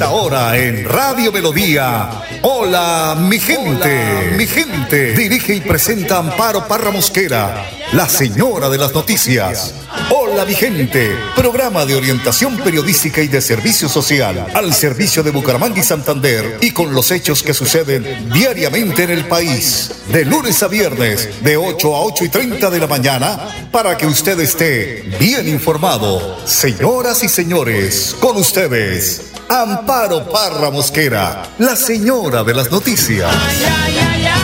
Santa 0.00 0.09
esta 0.20 0.36
hora 0.36 0.58
en 0.58 0.84
Radio 0.84 1.32
Melodía. 1.32 2.10
Hola, 2.42 3.16
mi 3.18 3.38
gente, 3.38 4.34
mi 4.36 4.46
gente. 4.46 5.14
Dirige 5.14 5.54
y 5.54 5.60
presenta 5.60 6.18
Amparo 6.18 6.68
Parra 6.68 6.90
Mosquera, 6.90 7.64
la 7.92 8.08
señora 8.08 8.68
de 8.68 8.76
las 8.76 8.92
noticias. 8.92 9.74
Hola, 10.10 10.44
mi 10.44 10.54
gente. 10.54 11.10
Programa 11.34 11.86
de 11.86 11.96
orientación 11.96 12.58
periodística 12.58 13.22
y 13.22 13.28
de 13.28 13.40
servicio 13.40 13.88
social 13.88 14.46
al 14.54 14.74
servicio 14.74 15.22
de 15.22 15.30
Bucaramanga 15.30 15.80
y 15.80 15.82
Santander 15.82 16.58
y 16.60 16.72
con 16.72 16.92
los 16.92 17.10
hechos 17.10 17.42
que 17.42 17.54
suceden 17.54 18.30
diariamente 18.30 19.04
en 19.04 19.10
el 19.10 19.26
país. 19.26 19.90
De 20.08 20.24
lunes 20.24 20.62
a 20.62 20.68
viernes, 20.68 21.42
de 21.42 21.56
8 21.56 21.96
a 21.96 22.00
8 22.02 22.24
y 22.24 22.28
30 22.28 22.70
de 22.70 22.78
la 22.78 22.86
mañana, 22.86 23.68
para 23.72 23.96
que 23.96 24.06
usted 24.06 24.38
esté 24.40 25.02
bien 25.18 25.48
informado. 25.48 26.46
Señoras 26.46 27.22
y 27.22 27.28
señores, 27.28 28.16
con 28.20 28.36
ustedes, 28.36 29.30
Amparo 29.50 30.09
Parra 30.18 30.70
Mosquera, 30.72 31.44
la 31.58 31.76
señora 31.76 32.42
de 32.42 32.52
las 32.52 32.68
noticias. 32.72 33.30
Ay, 33.32 33.58
ay, 33.64 33.96
ay, 34.10 34.24
ay, 34.26 34.42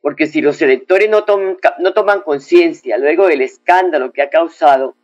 porque 0.00 0.26
si 0.26 0.40
los 0.42 0.60
electores 0.60 1.08
no, 1.08 1.24
tom- 1.24 1.56
no 1.78 1.92
toman 1.94 2.20
conciencia 2.22 2.98
luego 2.98 3.28
del 3.28 3.40
escándalo 3.42 4.12
que 4.12 4.20
ha 4.22 4.28
causado 4.30 4.94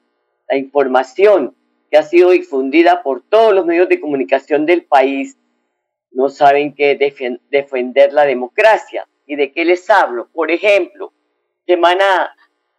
la 0.49 0.57
información 0.59 1.55
que 1.91 1.97
ha 1.97 2.03
sido 2.03 2.29
difundida 2.31 3.03
por 3.03 3.23
todos 3.23 3.55
los 3.55 3.65
medios 3.65 3.89
de 3.89 4.01
comunicación 4.01 4.67
del 4.67 4.85
país, 4.85 5.39
no 6.11 6.29
saben 6.29 6.75
qué 6.75 6.99
defen- 6.99 7.41
defender 7.51 8.13
la 8.13 8.25
democracia. 8.27 9.09
¿Y 9.27 9.37
de 9.37 9.53
qué 9.53 9.65
les 9.65 9.89
hablo? 9.89 10.29
Por 10.33 10.51
ejemplo, 10.51 11.13
Semana 11.67 12.35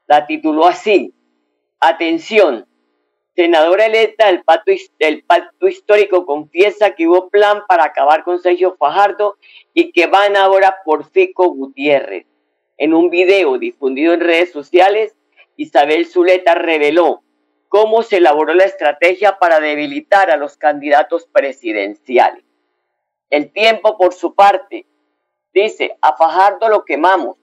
la 0.09 0.25
tituló 0.25 0.65
así, 0.65 1.13
atención, 1.79 2.67
senadora 3.35 3.85
electa 3.85 4.25
del 4.25 4.43
pacto, 4.43 4.71
del 4.97 5.23
pacto 5.23 5.67
histórico 5.67 6.25
confiesa 6.25 6.95
que 6.95 7.07
hubo 7.07 7.29
plan 7.29 7.61
para 7.67 7.83
acabar 7.83 8.23
con 8.23 8.41
Sergio 8.41 8.75
Fajardo 8.75 9.37
y 9.71 9.91
que 9.91 10.07
van 10.07 10.35
ahora 10.35 10.77
por 10.83 11.05
Fico 11.11 11.51
Gutiérrez. 11.51 12.25
En 12.77 12.95
un 12.95 13.11
video 13.11 13.59
difundido 13.59 14.15
en 14.15 14.21
redes 14.21 14.51
sociales, 14.51 15.15
Isabel 15.57 16.07
Zuleta 16.07 16.55
reveló 16.55 17.21
cómo 17.67 18.01
se 18.01 18.17
elaboró 18.17 18.55
la 18.55 18.65
estrategia 18.65 19.37
para 19.37 19.59
debilitar 19.59 20.31
a 20.31 20.37
los 20.37 20.57
candidatos 20.57 21.27
presidenciales. 21.31 22.43
El 23.29 23.51
tiempo, 23.51 23.95
por 23.95 24.15
su 24.15 24.33
parte, 24.33 24.87
dice, 25.53 25.95
a 26.01 26.17
Fajardo 26.17 26.67
lo 26.67 26.83
quemamos, 26.83 27.37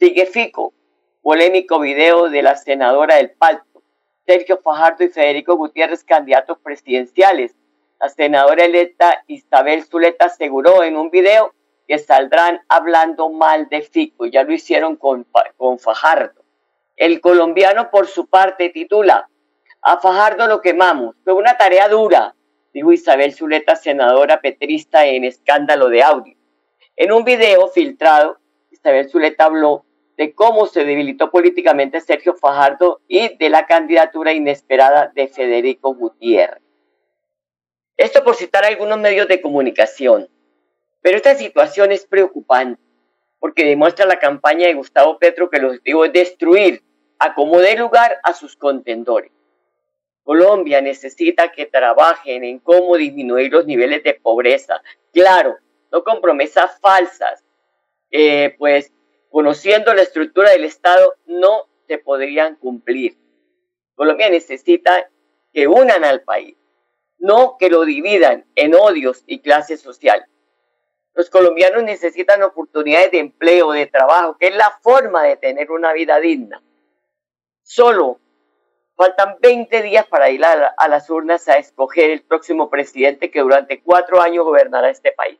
sigue 0.00 0.26
Fico, 0.26 0.74
polémico 1.22 1.78
video 1.78 2.28
de 2.28 2.42
la 2.42 2.56
senadora 2.56 3.16
del 3.16 3.30
Palto, 3.30 3.82
Sergio 4.26 4.58
Fajardo 4.58 5.04
y 5.04 5.08
Federico 5.08 5.56
Gutiérrez, 5.56 6.04
candidatos 6.04 6.58
presidenciales. 6.58 7.54
La 8.00 8.08
senadora 8.08 8.64
electa 8.64 9.22
Isabel 9.28 9.84
Zuleta 9.84 10.26
aseguró 10.26 10.82
en 10.82 10.96
un 10.96 11.10
video 11.10 11.54
que 11.86 11.98
saldrán 11.98 12.60
hablando 12.68 13.30
mal 13.30 13.68
de 13.68 13.82
Fico. 13.82 14.26
Ya 14.26 14.42
lo 14.42 14.52
hicieron 14.52 14.96
con, 14.96 15.26
con 15.56 15.78
Fajardo. 15.78 16.42
El 16.96 17.20
colombiano, 17.20 17.90
por 17.90 18.08
su 18.08 18.26
parte, 18.26 18.70
titula 18.70 19.28
A 19.80 19.98
Fajardo 19.98 20.48
lo 20.48 20.60
quemamos. 20.60 21.14
Fue 21.22 21.32
una 21.32 21.56
tarea 21.56 21.88
dura, 21.88 22.34
dijo 22.72 22.92
Isabel 22.92 23.32
Zuleta, 23.32 23.76
senadora 23.76 24.40
petrista 24.40 25.06
en 25.06 25.22
escándalo 25.22 25.88
de 25.88 26.02
audio. 26.02 26.36
En 26.96 27.12
un 27.12 27.24
video 27.24 27.68
filtrado, 27.68 28.38
Isabel 28.70 29.08
Zuleta 29.08 29.44
habló 29.44 29.84
de 30.16 30.34
cómo 30.34 30.66
se 30.66 30.84
debilitó 30.84 31.30
políticamente 31.30 32.00
Sergio 32.00 32.34
Fajardo 32.34 33.00
y 33.08 33.36
de 33.36 33.50
la 33.50 33.66
candidatura 33.66 34.32
inesperada 34.32 35.10
de 35.14 35.28
Federico 35.28 35.94
Gutiérrez. 35.94 36.62
Esto 37.96 38.24
por 38.24 38.34
citar 38.34 38.64
algunos 38.64 38.98
medios 38.98 39.28
de 39.28 39.40
comunicación. 39.40 40.28
Pero 41.00 41.16
esta 41.16 41.34
situación 41.34 41.92
es 41.92 42.06
preocupante 42.06 42.80
porque 43.38 43.64
demuestra 43.64 44.06
la 44.06 44.20
campaña 44.20 44.68
de 44.68 44.74
Gustavo 44.74 45.18
Petro 45.18 45.50
que 45.50 45.58
el 45.58 45.64
objetivo 45.64 46.04
es 46.04 46.12
destruir 46.12 46.82
a 47.18 47.34
como 47.34 47.58
dé 47.58 47.76
lugar 47.76 48.18
a 48.22 48.34
sus 48.34 48.56
contendores. 48.56 49.32
Colombia 50.22 50.80
necesita 50.80 51.50
que 51.50 51.66
trabajen 51.66 52.44
en 52.44 52.60
cómo 52.60 52.96
disminuir 52.96 53.52
los 53.52 53.66
niveles 53.66 54.04
de 54.04 54.14
pobreza. 54.14 54.80
Claro, 55.12 55.56
no 55.90 56.04
con 56.04 56.20
promesas 56.20 56.78
falsas, 56.80 57.44
eh, 58.12 58.54
pues 58.58 58.92
conociendo 59.32 59.94
la 59.94 60.02
estructura 60.02 60.50
del 60.50 60.64
Estado 60.64 61.14
no 61.24 61.66
se 61.88 61.96
podrían 61.96 62.54
cumplir. 62.56 63.18
Colombia 63.94 64.28
necesita 64.28 65.10
que 65.52 65.66
unan 65.66 66.04
al 66.04 66.22
país, 66.22 66.56
no 67.18 67.56
que 67.58 67.70
lo 67.70 67.84
dividan 67.84 68.44
en 68.54 68.74
odios 68.74 69.24
y 69.26 69.40
clases 69.40 69.80
sociales. 69.80 70.28
Los 71.14 71.30
colombianos 71.30 71.82
necesitan 71.82 72.42
oportunidades 72.42 73.10
de 73.10 73.20
empleo, 73.20 73.72
de 73.72 73.86
trabajo, 73.86 74.36
que 74.38 74.48
es 74.48 74.56
la 74.56 74.70
forma 74.82 75.24
de 75.24 75.36
tener 75.38 75.70
una 75.70 75.94
vida 75.94 76.20
digna. 76.20 76.62
Solo 77.62 78.20
faltan 78.96 79.38
20 79.40 79.82
días 79.82 80.06
para 80.06 80.28
ir 80.30 80.44
a, 80.44 80.74
a 80.76 80.88
las 80.88 81.08
urnas 81.08 81.48
a 81.48 81.56
escoger 81.56 82.10
el 82.10 82.22
próximo 82.22 82.68
presidente 82.68 83.30
que 83.30 83.40
durante 83.40 83.82
cuatro 83.82 84.20
años 84.20 84.44
gobernará 84.44 84.90
este 84.90 85.12
país. 85.12 85.38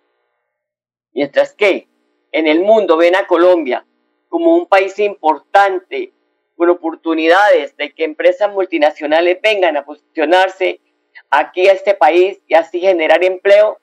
Mientras 1.13 1.53
que 1.55 1.92
en 2.33 2.47
el 2.47 2.61
mundo 2.61 2.97
ven 2.97 3.15
a 3.15 3.27
Colombia 3.27 3.85
como 4.29 4.57
un 4.57 4.67
país 4.67 4.99
importante, 4.99 6.15
con 6.57 6.71
oportunidades 6.71 7.77
de 7.77 7.93
que 7.93 8.05
empresas 8.05 8.51
multinacionales 8.51 9.39
vengan 9.43 9.77
a 9.77 9.85
posicionarse 9.85 10.81
aquí 11.29 11.69
a 11.69 11.73
este 11.73 11.93
país 11.93 12.41
y 12.47 12.55
así 12.55 12.81
generar 12.81 13.23
empleo, 13.23 13.79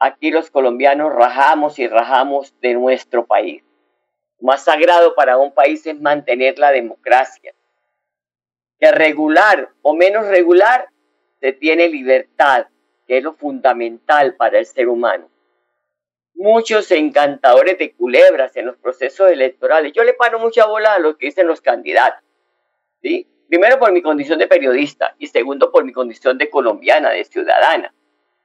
aquí 0.00 0.32
los 0.32 0.50
colombianos 0.50 1.14
rajamos 1.14 1.78
y 1.78 1.86
rajamos 1.86 2.52
de 2.60 2.74
nuestro 2.74 3.24
país. 3.24 3.62
Más 4.40 4.64
sagrado 4.64 5.14
para 5.14 5.38
un 5.38 5.52
país 5.52 5.86
es 5.86 6.00
mantener 6.00 6.58
la 6.58 6.72
democracia. 6.72 7.54
Que 8.80 8.90
regular 8.90 9.70
o 9.82 9.94
menos 9.94 10.26
regular 10.26 10.88
se 11.40 11.52
tiene 11.52 11.88
libertad, 11.88 12.66
que 13.06 13.18
es 13.18 13.22
lo 13.22 13.34
fundamental 13.34 14.34
para 14.34 14.58
el 14.58 14.66
ser 14.66 14.88
humano 14.88 15.28
muchos 16.38 16.88
encantadores 16.92 17.78
de 17.78 17.92
culebras 17.94 18.56
en 18.56 18.66
los 18.66 18.76
procesos 18.76 19.28
electorales. 19.28 19.92
Yo 19.92 20.04
le 20.04 20.14
paro 20.14 20.38
mucha 20.38 20.66
bola 20.66 20.94
a 20.94 20.98
lo 21.00 21.18
que 21.18 21.26
dicen 21.26 21.48
los 21.48 21.60
candidatos. 21.60 22.22
¿sí? 23.02 23.28
Primero 23.48 23.78
por 23.80 23.90
mi 23.92 24.02
condición 24.02 24.38
de 24.38 24.46
periodista 24.46 25.16
y 25.18 25.26
segundo 25.26 25.72
por 25.72 25.84
mi 25.84 25.92
condición 25.92 26.38
de 26.38 26.48
colombiana, 26.48 27.10
de 27.10 27.24
ciudadana. 27.24 27.92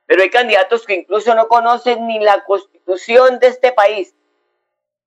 Pero 0.08 0.24
hay 0.24 0.32
candidatos 0.32 0.88
que 0.88 0.96
incluso 0.96 1.36
no 1.36 1.48
conocen 1.48 2.08
ni 2.08 2.20
la 2.20 2.44
constitución 2.46 3.38
de 3.38 3.48
este 3.48 3.72
país. 3.72 4.16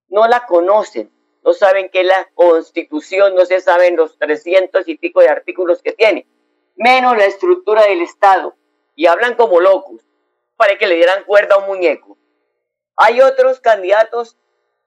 No 0.07 0.25
la 0.27 0.45
conocen. 0.45 1.11
No 1.43 1.53
saben 1.53 1.89
qué 1.89 2.01
es 2.01 2.07
la 2.07 2.29
constitución, 2.33 3.35
no 3.35 3.45
se 3.45 3.59
saben 3.59 3.97
los 3.97 4.17
trescientos 4.17 4.87
y 4.87 4.97
pico 4.97 5.19
de 5.19 5.29
artículos 5.29 5.81
que 5.81 5.91
tiene. 5.91 6.25
Menos 6.75 7.17
la 7.17 7.25
estructura 7.25 7.83
del 7.83 8.01
Estado. 8.01 8.55
Y 8.95 9.07
hablan 9.07 9.35
como 9.35 9.59
locos. 9.59 10.05
Para 10.55 10.77
que 10.77 10.87
le 10.87 10.95
dieran 10.95 11.25
cuerda 11.25 11.55
a 11.55 11.57
un 11.59 11.67
muñeco. 11.67 12.17
Hay 12.97 13.21
otros 13.21 13.59
candidatos 13.59 14.37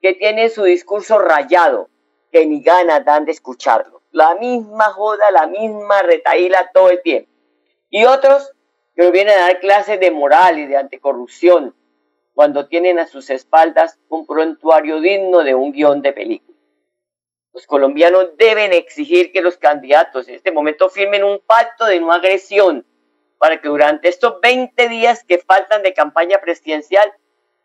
que 0.01 0.13
tienen 0.13 0.49
su 0.49 0.63
discurso 0.63 1.17
rayado, 1.17 1.89
que 2.31 2.45
ni 2.45 2.61
ganas 2.61 3.05
dan 3.05 3.23
de 3.23 3.31
escucharlo. 3.31 4.01
La 4.11 4.35
misma 4.35 4.85
joda, 4.85 5.31
la 5.31 5.47
misma 5.47 6.01
retaíla 6.01 6.71
todo 6.73 6.89
el 6.89 7.01
tiempo. 7.01 7.31
Y 7.89 8.03
otros 8.03 8.51
que 8.95 9.09
vienen 9.11 9.37
a 9.37 9.47
dar 9.47 9.59
clases 9.59 9.99
de 9.99 10.11
moral 10.11 10.59
y 10.59 10.67
de 10.67 10.75
anticorrupción 10.75 11.73
cuando 12.33 12.67
tienen 12.67 12.99
a 12.99 13.07
sus 13.07 13.29
espaldas 13.29 13.97
un 14.09 14.25
prontuario 14.25 14.99
digno 14.99 15.43
de 15.43 15.55
un 15.55 15.71
guion 15.71 16.01
de 16.01 16.11
película. 16.11 16.57
Los 17.53 17.65
colombianos 17.65 18.37
deben 18.37 18.73
exigir 18.73 19.31
que 19.31 19.41
los 19.41 19.57
candidatos 19.57 20.27
en 20.27 20.35
este 20.35 20.51
momento 20.51 20.89
firmen 20.89 21.23
un 21.23 21.39
pacto 21.39 21.85
de 21.85 21.99
no 21.99 22.11
agresión 22.11 22.85
para 23.37 23.61
que 23.61 23.69
durante 23.69 24.07
estos 24.07 24.39
20 24.41 24.87
días 24.89 25.23
que 25.23 25.37
faltan 25.39 25.81
de 25.81 25.93
campaña 25.93 26.39
presidencial 26.39 27.13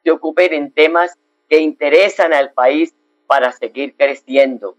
se 0.07 0.13
ocupen 0.13 0.55
en 0.55 0.71
temas 0.71 1.19
que 1.49 1.59
interesan 1.59 2.33
al 2.33 2.53
país 2.53 2.95
para 3.27 3.51
seguir 3.51 3.97
creciendo. 3.97 4.77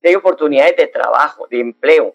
Si 0.00 0.08
hay 0.08 0.14
oportunidades 0.14 0.78
de 0.78 0.86
trabajo, 0.86 1.46
de 1.50 1.60
empleo, 1.60 2.14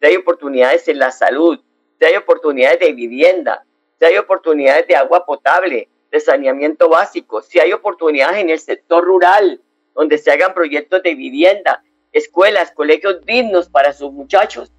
si 0.00 0.06
hay 0.06 0.16
oportunidades 0.16 0.88
en 0.88 0.98
la 0.98 1.10
salud, 1.10 1.60
si 1.98 2.06
hay 2.06 2.16
oportunidades 2.16 2.80
de 2.80 2.94
vivienda, 2.94 3.66
si 3.98 4.06
hay 4.06 4.16
oportunidades 4.16 4.86
de 4.86 4.96
agua 4.96 5.26
potable, 5.26 5.90
de 6.10 6.20
saneamiento 6.20 6.88
básico, 6.88 7.42
si 7.42 7.60
hay 7.60 7.74
oportunidades 7.74 8.38
en 8.38 8.48
el 8.48 8.58
sector 8.58 9.04
rural, 9.04 9.60
donde 9.94 10.16
se 10.16 10.30
hagan 10.30 10.54
proyectos 10.54 11.02
de 11.02 11.14
vivienda, 11.14 11.84
escuelas, 12.12 12.72
colegios 12.72 13.20
dignos 13.26 13.68
para 13.68 13.92
sus 13.92 14.10
muchachos. 14.10 14.72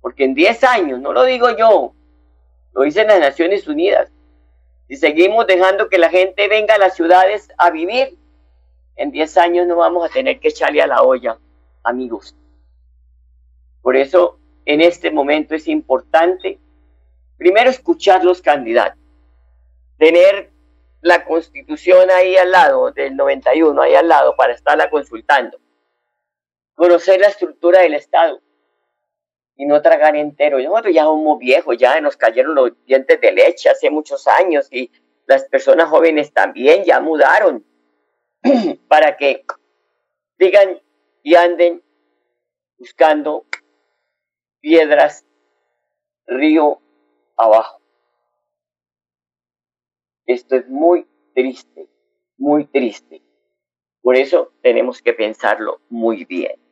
Porque 0.00 0.22
en 0.22 0.34
10 0.34 0.62
años, 0.62 1.00
no 1.00 1.12
lo 1.12 1.24
digo 1.24 1.48
yo, 1.58 1.96
lo 2.74 2.82
dicen 2.82 3.08
las 3.08 3.18
Naciones 3.18 3.66
Unidas, 3.66 4.12
si 4.88 4.96
seguimos 4.96 5.46
dejando 5.46 5.90
que 5.90 5.98
la 5.98 6.08
gente 6.08 6.48
venga 6.48 6.74
a 6.74 6.78
las 6.78 6.96
ciudades 6.96 7.48
a 7.58 7.70
vivir, 7.70 8.18
en 8.96 9.10
10 9.10 9.36
años 9.36 9.66
no 9.66 9.76
vamos 9.76 10.08
a 10.08 10.12
tener 10.12 10.40
que 10.40 10.48
echarle 10.48 10.80
a 10.80 10.86
la 10.86 11.02
olla, 11.02 11.38
amigos. 11.84 12.34
Por 13.82 13.96
eso, 13.96 14.40
en 14.64 14.80
este 14.80 15.10
momento 15.10 15.54
es 15.54 15.68
importante, 15.68 16.58
primero, 17.36 17.68
escuchar 17.68 18.24
los 18.24 18.40
candidatos, 18.40 18.98
tener 19.98 20.52
la 21.02 21.24
constitución 21.24 22.10
ahí 22.10 22.36
al 22.36 22.50
lado, 22.50 22.90
del 22.90 23.14
91, 23.14 23.80
ahí 23.82 23.94
al 23.94 24.08
lado, 24.08 24.34
para 24.36 24.54
estarla 24.54 24.88
consultando, 24.88 25.58
conocer 26.74 27.20
la 27.20 27.28
estructura 27.28 27.80
del 27.80 27.94
Estado, 27.94 28.40
y 29.58 29.66
no 29.66 29.82
tragar 29.82 30.16
entero. 30.16 30.58
Nosotros 30.58 30.94
ya 30.94 31.02
somos 31.02 31.38
viejos, 31.38 31.76
ya 31.76 32.00
nos 32.00 32.16
cayeron 32.16 32.54
los 32.54 32.72
dientes 32.86 33.20
de 33.20 33.32
leche 33.32 33.68
hace 33.68 33.90
muchos 33.90 34.26
años 34.26 34.68
y 34.70 34.90
las 35.26 35.44
personas 35.44 35.90
jóvenes 35.90 36.32
también 36.32 36.84
ya 36.84 37.00
mudaron 37.00 37.66
para 38.88 39.16
que 39.16 39.44
digan 40.38 40.80
y 41.22 41.34
anden 41.34 41.82
buscando 42.78 43.44
piedras 44.60 45.26
río 46.26 46.80
abajo. 47.36 47.82
Esto 50.24 50.54
es 50.54 50.68
muy 50.68 51.04
triste, 51.34 51.88
muy 52.36 52.64
triste. 52.66 53.22
Por 54.02 54.14
eso 54.14 54.52
tenemos 54.62 55.02
que 55.02 55.14
pensarlo 55.14 55.80
muy 55.88 56.24
bien. 56.24 56.67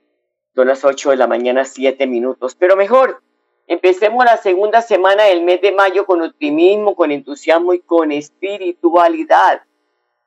Son 0.57 0.67
las 0.67 0.87
8 0.87 1.11
de 1.11 1.17
la 1.17 1.27
mañana, 1.27 1.67
7 1.67 2.07
minutos. 2.07 2.57
Pero 2.59 2.77
mejor, 2.77 3.21
empecemos 3.67 4.25
la 4.25 4.39
segunda 4.39 4.81
semana 4.81 5.25
del 5.25 5.43
mes 5.43 5.61
de 5.61 5.71
mayo 5.71 6.07
con 6.07 6.23
optimismo, 6.23 6.97
con 6.97 7.13
entusiasmo 7.13 7.75
y 7.75 7.81
con 7.81 8.11
espiritualidad. 8.11 9.61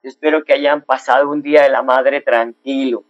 espero 0.03 0.43
que 0.43 0.53
hayan 0.53 0.83
pasado 0.83 1.31
un 1.31 1.41
día 1.41 1.63
de 1.63 1.69
la 1.69 1.81
madre 1.81 2.21
tranquilo, 2.21 3.03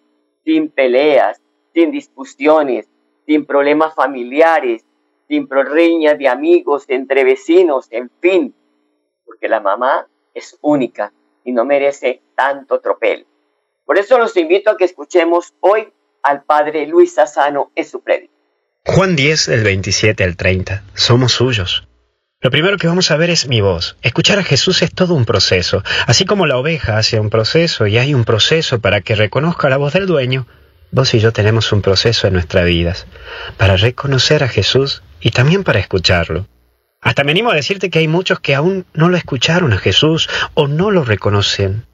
sin 0.45 0.69
peleas, 0.69 1.41
sin 1.73 1.91
discusiones, 1.91 2.87
sin 3.25 3.45
problemas 3.45 3.93
familiares, 3.95 4.85
sin 5.27 5.45
riñas 5.49 6.17
de 6.17 6.29
amigos, 6.29 6.85
entre 6.87 7.25
vecinos, 7.25 7.89
en 7.91 8.09
fin, 8.21 8.55
porque 9.25 9.49
la 9.49 9.59
mamá 9.59 10.07
es 10.33 10.57
única 10.61 11.11
y 11.43 11.51
no 11.51 11.65
merece 11.65 12.21
tanto 12.33 12.79
tropel. 12.79 13.27
Por 13.83 13.97
eso 13.97 14.17
los 14.17 14.37
invito 14.37 14.69
a 14.69 14.77
que 14.77 14.85
escuchemos 14.85 15.53
hoy 15.59 15.91
al 16.23 16.43
Padre 16.43 16.87
Luis 16.87 17.15
Sassano 17.15 17.71
en 17.75 17.85
su 17.85 18.01
prédica. 18.01 18.33
Juan 18.85 19.15
10, 19.15 19.47
del 19.47 19.63
27 19.63 20.23
al 20.23 20.35
30. 20.35 20.83
Somos 20.93 21.33
suyos. 21.33 21.87
Lo 22.41 22.51
primero 22.51 22.77
que 22.77 22.87
vamos 22.87 23.11
a 23.11 23.17
ver 23.17 23.29
es 23.29 23.47
mi 23.47 23.59
voz. 23.59 23.97
Escuchar 24.01 24.39
a 24.39 24.43
Jesús 24.43 24.81
es 24.81 24.93
todo 24.93 25.13
un 25.13 25.25
proceso. 25.25 25.83
Así 26.07 26.25
como 26.25 26.45
la 26.45 26.57
oveja 26.57 26.97
hace 26.97 27.19
un 27.19 27.29
proceso 27.29 27.85
y 27.85 27.97
hay 27.97 28.13
un 28.13 28.23
proceso 28.23 28.79
para 28.79 29.01
que 29.01 29.15
reconozca 29.15 29.69
la 29.69 29.75
voz 29.75 29.91
del 29.93 30.07
dueño, 30.07 30.47
vos 30.91 31.13
y 31.13 31.19
yo 31.19 31.33
tenemos 31.33 31.71
un 31.73 31.81
proceso 31.81 32.27
en 32.27 32.33
nuestras 32.33 32.65
vidas 32.65 33.07
para 33.57 33.75
reconocer 33.75 34.43
a 34.43 34.47
Jesús 34.47 35.03
y 35.19 35.31
también 35.31 35.65
para 35.65 35.79
escucharlo. 35.79 36.47
Hasta 37.01 37.25
me 37.25 37.31
animo 37.31 37.51
a 37.51 37.55
decirte 37.55 37.89
que 37.89 37.99
hay 37.99 38.07
muchos 38.07 38.39
que 38.39 38.55
aún 38.55 38.85
no 38.93 39.09
lo 39.09 39.17
escucharon 39.17 39.73
a 39.73 39.77
Jesús 39.77 40.29
o 40.53 40.67
no 40.67 40.91
lo 40.91 41.03
reconocen. 41.03 41.85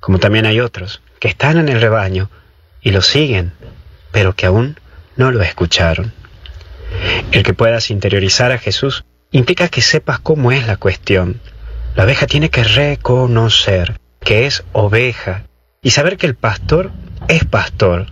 Como 0.00 0.18
también 0.18 0.46
hay 0.46 0.60
otros 0.60 1.00
que 1.20 1.28
están 1.28 1.58
en 1.58 1.68
el 1.68 1.80
rebaño, 1.80 2.28
y 2.82 2.90
lo 2.90 3.02
siguen, 3.02 3.52
pero 4.12 4.34
que 4.34 4.46
aún 4.46 4.78
no 5.16 5.30
lo 5.30 5.42
escucharon. 5.42 6.12
El 7.32 7.42
que 7.42 7.54
puedas 7.54 7.90
interiorizar 7.90 8.52
a 8.52 8.58
Jesús 8.58 9.04
implica 9.30 9.68
que 9.68 9.82
sepas 9.82 10.18
cómo 10.18 10.52
es 10.52 10.66
la 10.66 10.76
cuestión. 10.76 11.40
La 11.94 12.04
oveja 12.04 12.26
tiene 12.26 12.50
que 12.50 12.64
reconocer 12.64 13.96
que 14.20 14.46
es 14.46 14.64
oveja 14.72 15.44
y 15.82 15.90
saber 15.90 16.16
que 16.16 16.26
el 16.26 16.34
pastor 16.34 16.90
es 17.28 17.44
pastor. 17.44 18.06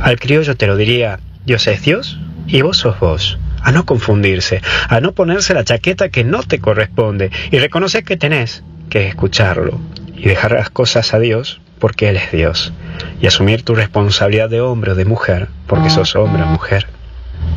Al 0.00 0.18
criollo 0.18 0.56
te 0.56 0.66
lo 0.66 0.76
diría, 0.76 1.20
Dios 1.44 1.66
es 1.66 1.82
Dios 1.82 2.18
y 2.46 2.62
vos 2.62 2.78
sos 2.78 2.98
vos. 3.00 3.38
A 3.62 3.70
no 3.70 3.86
confundirse, 3.86 4.60
a 4.88 5.00
no 5.00 5.12
ponerse 5.12 5.54
la 5.54 5.64
chaqueta 5.64 6.08
que 6.08 6.24
no 6.24 6.42
te 6.42 6.58
corresponde 6.58 7.30
y 7.50 7.58
reconocer 7.58 8.02
que 8.02 8.16
tenés 8.16 8.64
que 8.90 9.06
escucharlo 9.06 9.80
y 10.16 10.28
dejar 10.28 10.52
las 10.52 10.68
cosas 10.70 11.14
a 11.14 11.20
Dios 11.20 11.60
porque 11.82 12.08
Él 12.08 12.16
es 12.16 12.30
Dios, 12.30 12.72
y 13.20 13.26
asumir 13.26 13.64
tu 13.64 13.74
responsabilidad 13.74 14.48
de 14.48 14.60
hombre 14.60 14.92
o 14.92 14.94
de 14.94 15.04
mujer, 15.04 15.48
porque 15.66 15.90
sos 15.90 16.14
hombre 16.14 16.44
o 16.44 16.46
mujer, 16.46 16.86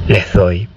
les 0.07 0.33
doy. 0.33 0.67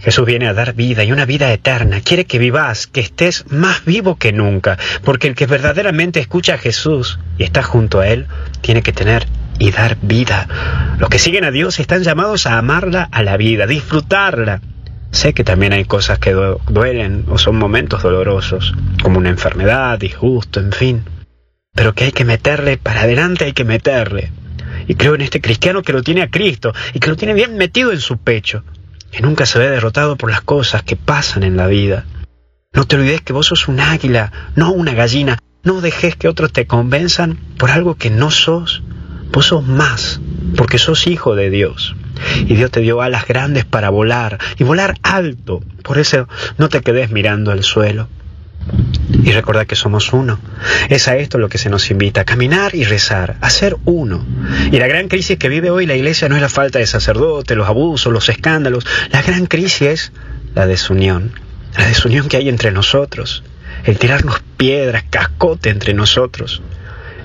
Jesús 0.00 0.26
viene 0.26 0.46
a 0.46 0.52
dar 0.52 0.74
vida 0.74 1.02
y 1.02 1.10
una 1.10 1.24
vida 1.24 1.50
eterna. 1.50 2.02
Quiere 2.02 2.26
que 2.26 2.38
vivas, 2.38 2.86
que 2.86 3.00
estés 3.00 3.50
más 3.50 3.86
vivo 3.86 4.16
que 4.16 4.34
nunca, 4.34 4.76
porque 5.02 5.28
el 5.28 5.34
que 5.34 5.46
verdaderamente 5.46 6.20
escucha 6.20 6.56
a 6.56 6.58
Jesús 6.58 7.18
y 7.38 7.44
está 7.44 7.62
junto 7.62 8.00
a 8.00 8.06
Él, 8.06 8.26
tiene 8.60 8.82
que 8.82 8.92
tener 8.92 9.26
y 9.58 9.70
dar 9.70 9.96
vida. 10.02 10.46
Los 10.98 11.08
que 11.08 11.18
siguen 11.18 11.44
a 11.44 11.50
Dios 11.50 11.80
están 11.80 12.02
llamados 12.02 12.46
a 12.46 12.58
amarla 12.58 13.08
a 13.10 13.22
la 13.22 13.38
vida, 13.38 13.66
disfrutarla. 13.66 14.60
Sé 15.10 15.32
que 15.32 15.42
también 15.42 15.72
hay 15.72 15.86
cosas 15.86 16.18
que 16.18 16.34
duelen 16.68 17.24
o 17.30 17.38
son 17.38 17.56
momentos 17.56 18.02
dolorosos, 18.02 18.74
como 19.02 19.16
una 19.16 19.30
enfermedad, 19.30 19.98
disgusto, 19.98 20.60
en 20.60 20.72
fin 20.72 21.04
pero 21.74 21.94
que 21.94 22.04
hay 22.04 22.12
que 22.12 22.24
meterle 22.24 22.76
para 22.76 23.02
adelante, 23.02 23.44
hay 23.44 23.52
que 23.52 23.64
meterle. 23.64 24.32
Y 24.86 24.94
creo 24.94 25.14
en 25.14 25.20
este 25.20 25.40
cristiano 25.40 25.82
que 25.82 25.92
lo 25.92 26.02
tiene 26.02 26.22
a 26.22 26.30
Cristo 26.30 26.72
y 26.94 27.00
que 27.00 27.08
lo 27.08 27.16
tiene 27.16 27.34
bien 27.34 27.56
metido 27.56 27.92
en 27.92 28.00
su 28.00 28.18
pecho, 28.18 28.64
que 29.10 29.22
nunca 29.22 29.46
se 29.46 29.58
ve 29.58 29.70
derrotado 29.70 30.16
por 30.16 30.30
las 30.30 30.40
cosas 30.40 30.82
que 30.82 30.96
pasan 30.96 31.42
en 31.42 31.56
la 31.56 31.66
vida. 31.66 32.06
No 32.72 32.84
te 32.84 32.96
olvides 32.96 33.20
que 33.20 33.32
vos 33.32 33.46
sos 33.46 33.68
un 33.68 33.80
águila, 33.80 34.32
no 34.54 34.70
una 34.72 34.94
gallina. 34.94 35.38
No 35.62 35.80
dejes 35.80 36.16
que 36.16 36.28
otros 36.28 36.52
te 36.52 36.66
convenzan 36.66 37.36
por 37.58 37.70
algo 37.70 37.96
que 37.96 38.10
no 38.10 38.30
sos. 38.30 38.82
Vos 39.32 39.46
sos 39.46 39.66
más, 39.66 40.20
porque 40.56 40.78
sos 40.78 41.06
hijo 41.06 41.34
de 41.34 41.50
Dios. 41.50 41.96
Y 42.46 42.54
Dios 42.54 42.70
te 42.70 42.80
dio 42.80 43.02
alas 43.02 43.26
grandes 43.26 43.64
para 43.64 43.90
volar, 43.90 44.38
y 44.58 44.64
volar 44.64 44.94
alto. 45.02 45.60
Por 45.82 45.98
eso 45.98 46.28
no 46.58 46.68
te 46.68 46.80
quedes 46.80 47.10
mirando 47.10 47.50
al 47.50 47.64
suelo. 47.64 48.08
Y 49.22 49.32
recordar 49.32 49.66
que 49.66 49.76
somos 49.76 50.12
uno. 50.12 50.38
Es 50.88 51.08
a 51.08 51.16
esto 51.16 51.38
lo 51.38 51.48
que 51.48 51.58
se 51.58 51.68
nos 51.68 51.90
invita, 51.90 52.22
a 52.22 52.24
caminar 52.24 52.74
y 52.74 52.84
rezar, 52.84 53.36
a 53.40 53.50
ser 53.50 53.76
uno. 53.84 54.24
Y 54.70 54.78
la 54.78 54.86
gran 54.86 55.08
crisis 55.08 55.38
que 55.38 55.48
vive 55.48 55.70
hoy 55.70 55.86
la 55.86 55.94
iglesia 55.94 56.28
no 56.28 56.36
es 56.36 56.42
la 56.42 56.48
falta 56.48 56.78
de 56.78 56.86
sacerdote, 56.86 57.54
los 57.54 57.68
abusos, 57.68 58.12
los 58.12 58.28
escándalos. 58.28 58.86
La 59.10 59.22
gran 59.22 59.46
crisis 59.46 59.82
es 59.82 60.12
la 60.54 60.66
desunión. 60.66 61.32
La 61.76 61.86
desunión 61.86 62.28
que 62.28 62.36
hay 62.36 62.48
entre 62.48 62.70
nosotros. 62.70 63.42
El 63.84 63.98
tirarnos 63.98 64.42
piedras, 64.56 65.04
cascote 65.10 65.70
entre 65.70 65.94
nosotros. 65.94 66.62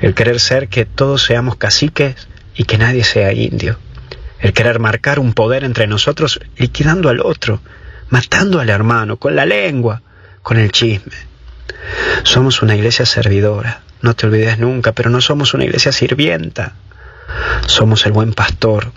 El 0.01 0.13
querer 0.13 0.39
ser 0.39 0.67
que 0.67 0.85
todos 0.85 1.23
seamos 1.23 1.55
caciques 1.55 2.27
y 2.55 2.63
que 2.63 2.77
nadie 2.77 3.03
sea 3.03 3.33
indio. 3.33 3.77
El 4.39 4.53
querer 4.53 4.79
marcar 4.79 5.19
un 5.19 5.33
poder 5.33 5.63
entre 5.63 5.87
nosotros 5.87 6.39
liquidando 6.57 7.09
al 7.09 7.21
otro, 7.21 7.61
matando 8.09 8.59
al 8.59 8.69
hermano 8.69 9.17
con 9.17 9.35
la 9.35 9.45
lengua 9.45 10.01
con 10.45 10.59
el 10.59 10.71
chisme. 10.71 11.15
Somos 12.21 12.61
una 12.61 12.75
iglesia 12.75 13.07
servidora, 13.07 13.81
no 14.01 14.13
te 14.13 14.27
olvides 14.27 14.59
nunca, 14.59 14.91
pero 14.91 15.09
no 15.09 15.19
somos 15.19 15.55
una 15.55 15.65
iglesia 15.65 15.91
sirvienta. 15.91 16.75
Somos 17.65 18.05
el 18.05 18.11
buen 18.11 18.31
pastor, 18.31 18.91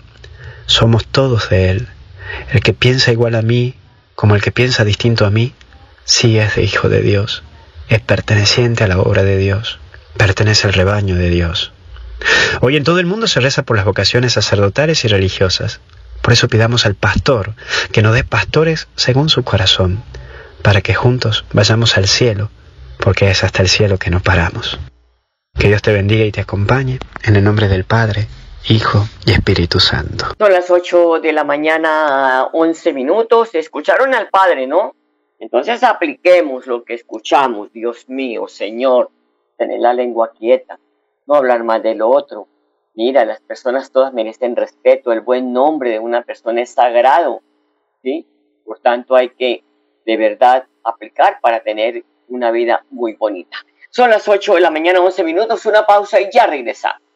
somos 0.67 1.07
todos 1.07 1.49
de 1.49 1.71
Él. 1.71 1.87
El 2.51 2.61
que 2.61 2.73
piensa 2.73 3.11
igual 3.11 3.33
a 3.33 3.41
mí, 3.41 3.73
como 4.13 4.35
el 4.35 4.43
que 4.43 4.51
piensa 4.51 4.85
distinto 4.85 5.25
a 5.25 5.31
mí, 5.31 5.55
sí 6.05 6.37
es 6.37 6.55
de 6.55 6.61
hijo 6.61 6.87
de 6.87 7.01
Dios, 7.01 7.41
es 7.87 7.99
perteneciente 7.99 8.83
a 8.83 8.87
la 8.87 8.99
obra 8.99 9.23
de 9.23 9.37
Dios, 9.37 9.79
pertenece 10.17 10.67
al 10.67 10.73
rebaño 10.73 11.15
de 11.15 11.31
Dios. 11.31 11.71
Hoy 12.61 12.75
en 12.75 12.83
todo 12.83 12.99
el 12.99 13.07
mundo 13.07 13.25
se 13.25 13.39
reza 13.39 13.63
por 13.63 13.75
las 13.75 13.85
vocaciones 13.85 14.33
sacerdotales 14.33 15.03
y 15.03 15.07
religiosas. 15.07 15.79
Por 16.21 16.31
eso 16.31 16.47
pidamos 16.47 16.85
al 16.85 16.93
pastor 16.93 17.55
que 17.91 18.03
nos 18.03 18.13
dé 18.13 18.23
pastores 18.23 18.87
según 18.95 19.29
su 19.29 19.41
corazón, 19.41 20.03
para 20.61 20.81
que 20.81 20.93
juntos 20.93 21.45
vayamos 21.53 21.97
al 21.97 22.07
cielo, 22.07 22.49
porque 22.97 23.29
es 23.29 23.43
hasta 23.43 23.61
el 23.61 23.69
cielo 23.69 23.97
que 23.97 24.09
nos 24.09 24.21
paramos. 24.21 24.79
Que 25.57 25.67
Dios 25.67 25.81
te 25.81 25.93
bendiga 25.93 26.25
y 26.25 26.31
te 26.31 26.41
acompañe, 26.41 26.99
en 27.23 27.35
el 27.35 27.43
nombre 27.43 27.67
del 27.67 27.83
Padre, 27.83 28.27
Hijo 28.67 29.07
y 29.25 29.31
Espíritu 29.31 29.79
Santo. 29.79 30.25
Son 30.37 30.51
las 30.51 30.69
8 30.69 31.21
de 31.21 31.31
la 31.31 31.43
mañana, 31.43 32.49
11 32.51 32.93
minutos. 32.93 33.55
Escucharon 33.55 34.13
al 34.13 34.29
Padre, 34.29 34.67
¿no? 34.67 34.95
Entonces 35.39 35.81
apliquemos 35.83 36.67
lo 36.67 36.83
que 36.83 36.93
escuchamos, 36.93 37.71
Dios 37.71 38.09
mío, 38.09 38.47
Señor. 38.47 39.09
Tener 39.57 39.79
la 39.79 39.93
lengua 39.93 40.31
quieta, 40.37 40.79
no 41.25 41.35
hablar 41.35 41.63
más 41.63 41.81
de 41.81 41.95
lo 41.95 42.09
otro. 42.09 42.47
Mira, 42.95 43.23
las 43.23 43.39
personas 43.41 43.91
todas 43.91 44.13
merecen 44.13 44.55
respeto, 44.55 45.11
el 45.13 45.21
buen 45.21 45.53
nombre 45.53 45.91
de 45.91 45.99
una 45.99 46.21
persona 46.23 46.61
es 46.61 46.71
sagrado, 46.71 47.41
¿sí? 48.03 48.27
Por 48.65 48.79
tanto, 48.79 49.15
hay 49.15 49.29
que 49.29 49.63
de 50.09 50.17
verdad 50.17 50.65
aplicar 50.83 51.39
para 51.39 51.59
tener 51.59 52.03
una 52.29 52.49
vida 52.49 52.83
muy 52.89 53.13
bonita. 53.13 53.57
Son 53.91 54.09
las 54.09 54.27
8 54.27 54.55
de 54.55 54.61
la 54.61 54.71
mañana, 54.71 55.01
11 55.01 55.23
minutos, 55.23 55.67
una 55.67 55.85
pausa 55.85 56.19
y 56.19 56.31
ya 56.33 56.47
regresamos. 56.47 57.08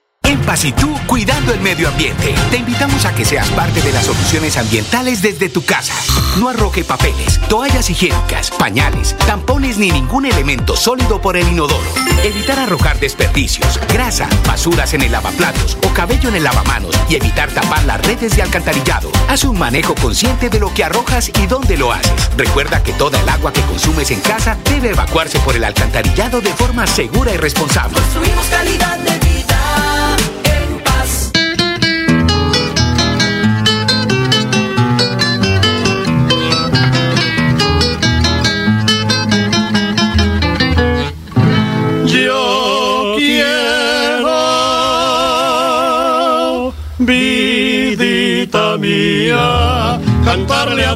En 0.44 0.48
Paz 0.48 0.66
y 0.66 0.74
tú, 0.74 0.94
cuidando 1.08 1.54
el 1.54 1.62
medio 1.62 1.88
ambiente. 1.88 2.36
Te 2.52 2.58
invitamos 2.58 3.06
a 3.06 3.16
que 3.16 3.24
seas 3.24 3.50
parte 3.52 3.82
de 3.82 3.94
las 3.94 4.06
soluciones 4.06 4.58
ambientales 4.58 5.22
desde 5.22 5.48
tu 5.48 5.64
casa. 5.64 5.94
No 6.38 6.50
arroje 6.50 6.84
papeles, 6.84 7.40
toallas 7.48 7.90
higiénicas, 7.90 8.52
pañales, 8.52 9.16
tampones 9.20 9.78
ni 9.78 9.90
ningún 9.90 10.26
elemento 10.26 10.76
sólido 10.76 11.22
por 11.22 11.38
el 11.38 11.48
inodoro. 11.48 11.86
Evitar 12.24 12.60
arrojar 12.60 13.00
desperdicios, 13.00 13.80
grasa, 13.88 14.28
basuras 14.46 14.94
en 14.94 15.04
el 15.04 15.14
lavaplatos 15.14 15.78
o 15.88 15.94
cabello 15.94 16.28
en 16.28 16.36
el 16.36 16.44
lavamanos 16.44 16.94
y 17.10 17.16
evitar 17.16 17.50
tapar 17.52 17.84
las 17.86 18.06
redes 18.06 18.36
de 18.36 18.42
alcantarillado. 18.42 19.12
Haz 19.30 19.46
un 19.46 19.58
manejo 19.58 19.96
consciente 19.96 20.50
de 20.50 20.60
lo 20.60 20.74
que 20.74 20.84
arrojas 20.84 21.32
y 21.42 21.48
dónde 21.48 21.78
lo 21.78 21.94
haces. 21.94 22.30
Recuerda 22.36 22.84
que 22.84 22.92
toda 22.94 23.22
el 23.22 23.30
agua 23.30 23.54
que 23.54 23.62
consumes 23.62 24.12
en 24.12 24.20
casa 24.20 24.58
debe 24.66 24.90
evacuarse 24.90 25.40
por 25.40 25.56
el 25.56 25.64
alcantarillado 25.64 26.42
de 26.42 26.52
forma 26.54 26.86
segura 26.86 27.34
y 27.34 27.38
responsable. 27.38 27.98
Construimos 27.98 28.46
calidad 28.48 28.98
de 28.98 29.20
vida 29.20 29.53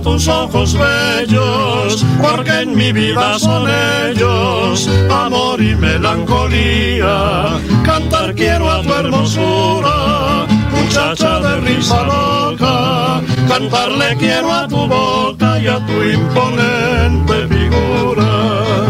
tus 0.08 0.28
ojos 0.30 0.74
bellos, 0.74 2.06
porque 2.22 2.62
en 2.62 2.76
mi 2.76 2.94
vida 2.94 3.38
son 3.38 3.68
ellos, 4.08 4.90
amor 5.12 5.62
y 5.62 5.76
melancolía. 5.76 7.60
Cantar 7.84 8.34
quiero 8.34 8.72
a 8.72 8.82
tu 8.82 8.94
hermosura, 8.94 10.48
muchacha 10.72 11.40
de 11.40 11.58
risa 11.58 12.04
loca, 12.04 13.22
cantarle 13.50 14.16
quiero 14.18 14.52
a 14.52 14.68
tu 14.68 14.88
boca 14.88 15.60
y 15.60 15.68
a 15.68 15.86
tu 15.86 16.02
imponente 16.02 17.36
figura. 17.54 18.88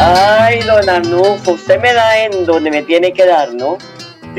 Ay, 0.00 0.60
don 0.60 0.88
Arnulfo, 0.88 1.52
usted 1.52 1.80
me 1.82 1.92
da 1.92 2.24
en 2.24 2.46
donde 2.46 2.70
me 2.70 2.82
tiene 2.82 3.12
que 3.12 3.26
dar, 3.26 3.52
¿no? 3.52 3.76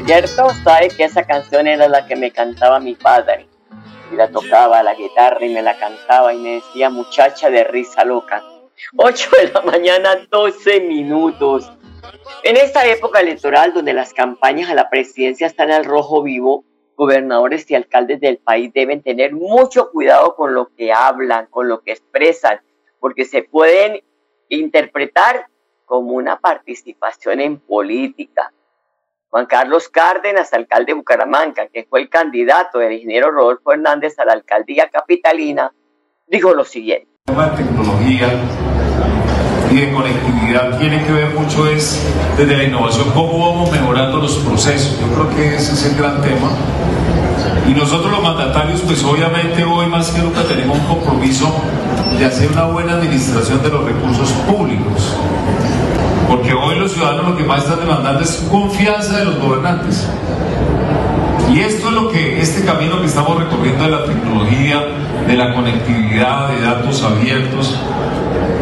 ¿Cierto? 0.06 0.48
Sabe 0.64 0.90
que 0.90 1.04
esa 1.04 1.24
canción 1.24 1.68
era 1.68 1.88
la 1.88 2.08
que 2.08 2.16
me 2.16 2.32
cantaba 2.32 2.80
mi 2.80 2.96
padre. 2.96 3.51
Y 4.12 4.16
la 4.16 4.30
tocaba 4.30 4.84
la 4.84 4.94
guitarra 4.94 5.46
y 5.46 5.54
me 5.54 5.62
la 5.62 5.78
cantaba 5.78 6.34
y 6.34 6.38
me 6.38 6.56
decía 6.56 6.90
muchacha 6.90 7.50
de 7.50 7.64
risa 7.64 8.04
loca. 8.04 8.44
8 8.98 9.30
de 9.42 9.52
la 9.52 9.62
mañana, 9.62 10.28
12 10.30 10.82
minutos. 10.82 11.72
En 12.44 12.58
esta 12.58 12.86
época 12.86 13.22
electoral 13.22 13.74
donde 13.74 13.94
las 13.94 14.14
campañas 14.14 14.70
a 14.70 14.74
la 14.74 14.90
presidencia 14.90 15.48
están 15.48 15.72
al 15.72 15.86
rojo 15.86 16.24
vivo, 16.24 16.66
gobernadores 16.96 17.70
y 17.72 17.76
alcaldes 17.76 18.20
del 18.20 18.38
país 18.38 18.72
deben 18.74 19.02
tener 19.02 19.34
mucho 19.34 19.92
cuidado 19.92 20.36
con 20.36 20.54
lo 20.54 20.68
que 20.76 20.92
hablan, 20.92 21.48
con 21.48 21.68
lo 21.68 21.82
que 21.82 21.94
expresan, 21.94 22.62
porque 23.00 23.26
se 23.26 23.44
pueden 23.44 24.04
interpretar 24.50 25.48
como 25.86 26.12
una 26.14 26.40
participación 26.40 27.40
en 27.40 27.60
política. 27.60 28.54
Juan 29.32 29.46
Carlos 29.46 29.88
Cárdenas, 29.88 30.52
alcalde 30.52 30.88
de 30.88 30.94
Bucaramanga, 30.94 31.68
que 31.74 31.88
fue 31.90 32.02
el 32.02 32.10
candidato 32.10 32.80
del 32.80 32.92
ingeniero 32.92 33.32
Rodolfo 33.32 33.72
Hernández 33.72 34.20
a 34.20 34.26
la 34.26 34.34
alcaldía 34.34 34.90
capitalina, 34.90 35.72
dijo 36.28 36.54
lo 36.54 36.66
siguiente. 36.66 37.08
El 37.28 37.34
tema 37.34 37.48
de 37.48 37.64
tecnología 37.64 38.28
y 39.72 39.76
de 39.78 39.94
conectividad 39.94 40.78
tiene 40.78 41.06
que 41.06 41.14
ver 41.14 41.30
mucho 41.30 41.66
es 41.66 42.06
desde 42.38 42.58
la 42.58 42.64
innovación, 42.66 43.10
cómo 43.14 43.54
vamos 43.54 43.72
mejorando 43.72 44.18
los 44.18 44.36
procesos. 44.40 45.00
Yo 45.00 45.08
creo 45.14 45.30
que 45.34 45.56
ese 45.56 45.76
es 45.76 45.86
el 45.86 45.98
gran 45.98 46.22
tema. 46.22 46.52
Y 47.70 47.74
nosotros 47.74 48.12
los 48.12 48.22
mandatarios, 48.22 48.82
pues 48.82 49.02
obviamente 49.06 49.64
hoy 49.64 49.88
más 49.88 50.12
que 50.12 50.22
nunca 50.22 50.44
tenemos 50.44 50.78
un 50.78 50.88
compromiso 50.88 51.56
de 52.20 52.26
hacer 52.26 52.52
una 52.52 52.66
buena 52.66 52.96
administración 52.96 53.64
de 53.64 53.70
los 53.70 53.86
recursos 53.86 54.30
públicos. 54.46 55.16
Porque 56.32 56.54
hoy 56.54 56.80
los 56.80 56.94
ciudadanos 56.94 57.32
lo 57.32 57.36
que 57.36 57.44
más 57.44 57.64
están 57.64 57.82
demandando 57.82 58.24
es 58.24 58.48
confianza 58.50 59.18
de 59.18 59.26
los 59.26 59.38
gobernantes. 59.38 60.08
Y 61.54 61.60
esto 61.60 61.90
es 61.90 61.94
lo 61.94 62.10
que, 62.10 62.42
este 62.42 62.64
camino 62.64 63.02
que 63.02 63.08
estamos 63.08 63.38
recorriendo 63.38 63.84
de 63.84 63.92
la 63.92 64.06
tecnología, 64.06 64.82
de 65.28 65.36
la 65.36 65.54
conectividad, 65.54 66.48
de 66.48 66.62
datos 66.62 67.04
abiertos, 67.04 67.76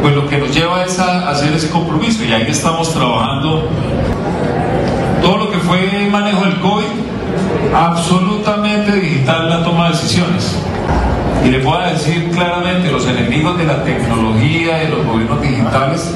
pues 0.02 0.16
lo 0.16 0.28
que 0.28 0.40
nos 0.40 0.52
lleva 0.52 0.84
es 0.84 0.98
a 0.98 1.30
hacer 1.30 1.54
ese 1.54 1.70
compromiso 1.70 2.24
y 2.24 2.34
ahí 2.34 2.48
estamos 2.48 2.92
trabajando 2.92 3.70
todo 5.22 5.38
lo 5.38 5.52
que 5.52 5.60
fue 5.60 5.96
el 5.96 6.10
manejo 6.10 6.46
del 6.46 6.60
COVID, 6.62 7.76
absolutamente 7.76 8.94
digital 8.94 9.48
la 9.48 9.64
toma 9.64 9.86
de 9.86 9.92
decisiones. 9.92 10.56
Y 11.46 11.50
le 11.50 11.60
puedo 11.60 11.80
decir 11.82 12.32
claramente, 12.32 12.92
los 12.92 13.06
enemigos 13.06 13.60
de 13.60 13.66
la 13.66 13.84
tecnología, 13.84 14.78
de 14.78 14.90
los 14.90 15.06
gobiernos 15.06 15.40
digitales, 15.40 16.12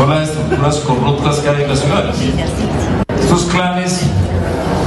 son 0.00 0.08
las 0.08 0.30
estructuras 0.30 0.76
corruptas 0.78 1.36
que 1.40 1.48
hay 1.50 1.62
en 1.62 1.68
las 1.68 1.80
ciudades. 1.80 2.16
Estos 3.20 3.44
clanes 3.44 4.00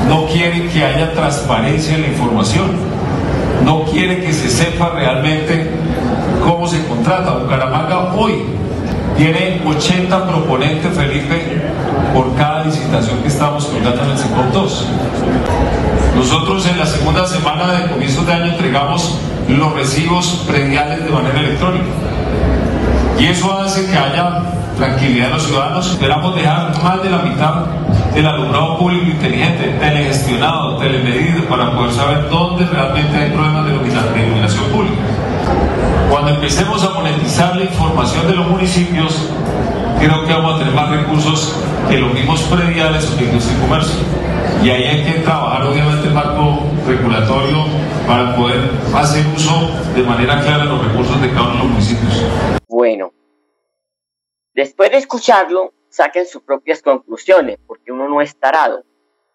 no 0.09 0.25
quieren 0.25 0.67
que 0.69 0.83
haya 0.83 1.13
transparencia 1.13 1.93
en 1.93 2.01
la 2.01 2.07
información, 2.07 2.71
no 3.63 3.83
quieren 3.83 4.21
que 4.21 4.33
se 4.33 4.49
sepa 4.49 4.89
realmente 4.89 5.69
cómo 6.43 6.67
se 6.67 6.83
contrata. 6.87 7.35
Bucaramanga 7.35 8.15
hoy 8.15 8.41
tiene 9.15 9.61
80 9.63 10.27
proponentes, 10.27 10.97
Felipe, 10.97 11.61
por 12.11 12.33
cada 12.33 12.63
licitación 12.65 13.19
que 13.19 13.27
estamos 13.27 13.65
colgando 13.67 14.01
en 14.05 14.09
el 14.09 14.17
sector 14.17 14.51
2. 14.51 14.87
Nosotros 16.15 16.65
en 16.65 16.79
la 16.79 16.87
segunda 16.87 17.27
semana 17.27 17.71
de 17.73 17.91
comienzos 17.91 18.25
de 18.25 18.33
año 18.33 18.53
entregamos 18.53 19.19
los 19.47 19.73
recibos 19.73 20.43
prediales 20.47 21.05
de 21.05 21.11
manera 21.11 21.39
electrónica. 21.39 21.85
Y 23.19 23.25
eso 23.25 23.55
hace 23.59 23.85
que 23.85 23.95
haya 23.95 24.41
tranquilidad 24.77 25.27
en 25.27 25.33
los 25.33 25.43
ciudadanos. 25.43 25.91
Esperamos 25.91 26.35
dejar 26.35 26.71
más 26.83 27.03
de 27.03 27.09
la 27.09 27.17
mitad 27.19 27.53
del 28.13 28.25
alumbrado 28.27 28.77
público 28.77 29.05
inteligente, 29.07 29.75
telegestionado, 29.79 30.77
telemedido, 30.77 31.43
para 31.45 31.71
poder 31.71 31.91
saber 31.91 32.29
dónde 32.29 32.65
realmente 32.65 33.17
hay 33.17 33.31
problemas 33.31 33.65
de 33.65 33.71
ilumina- 33.73 34.13
de 34.13 34.25
iluminación 34.25 34.65
pública. 34.65 34.95
Cuando 36.09 36.29
empecemos 36.31 36.83
a 36.83 36.89
monetizar 36.91 37.55
la 37.55 37.63
información 37.63 38.27
de 38.27 38.35
los 38.35 38.47
municipios, 38.47 39.29
creo 39.99 40.25
que 40.25 40.33
vamos 40.33 40.55
a 40.55 40.59
tener 40.59 40.73
más 40.73 40.89
recursos 40.89 41.55
que 41.89 41.97
los 41.97 42.13
mismos 42.13 42.41
prediales 42.43 43.11
o 43.17 43.23
industria 43.23 43.57
y 43.57 43.61
comercio. 43.61 43.99
Y 44.63 44.69
ahí 44.69 44.83
hay 44.83 45.03
que 45.03 45.19
trabajar 45.19 45.63
obviamente 45.63 46.07
el 46.07 46.13
marco 46.13 46.63
regulatorio 46.87 47.65
para 48.07 48.35
poder 48.35 48.69
hacer 48.95 49.25
uso 49.35 49.71
de 49.95 50.03
manera 50.03 50.39
clara 50.41 50.59
de 50.65 50.69
los 50.69 50.83
recursos 50.85 51.19
de 51.21 51.29
cada 51.31 51.43
uno 51.43 51.51
de 51.53 51.57
los 51.59 51.67
municipios. 51.69 52.23
Bueno, 52.69 53.09
después 54.53 54.91
de 54.91 54.97
escucharlo, 54.97 55.73
saquen 55.89 56.25
sus 56.25 56.43
propias 56.43 56.81
conclusiones, 56.81 57.57
porque 57.67 57.91
uno 57.91 58.09
no 58.09 58.21
es 58.21 58.35
tarado. 58.35 58.83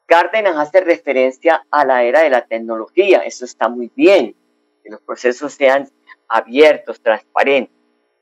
Cárdenas 0.06 0.56
hace 0.56 0.80
referencia 0.80 1.66
a 1.70 1.84
la 1.84 2.02
era 2.02 2.22
de 2.22 2.30
la 2.30 2.46
tecnología, 2.46 3.18
eso 3.20 3.44
está 3.44 3.68
muy 3.68 3.92
bien, 3.94 4.34
que 4.82 4.90
los 4.90 5.00
procesos 5.02 5.52
sean 5.52 5.88
abiertos, 6.28 7.00
transparentes. 7.00 7.74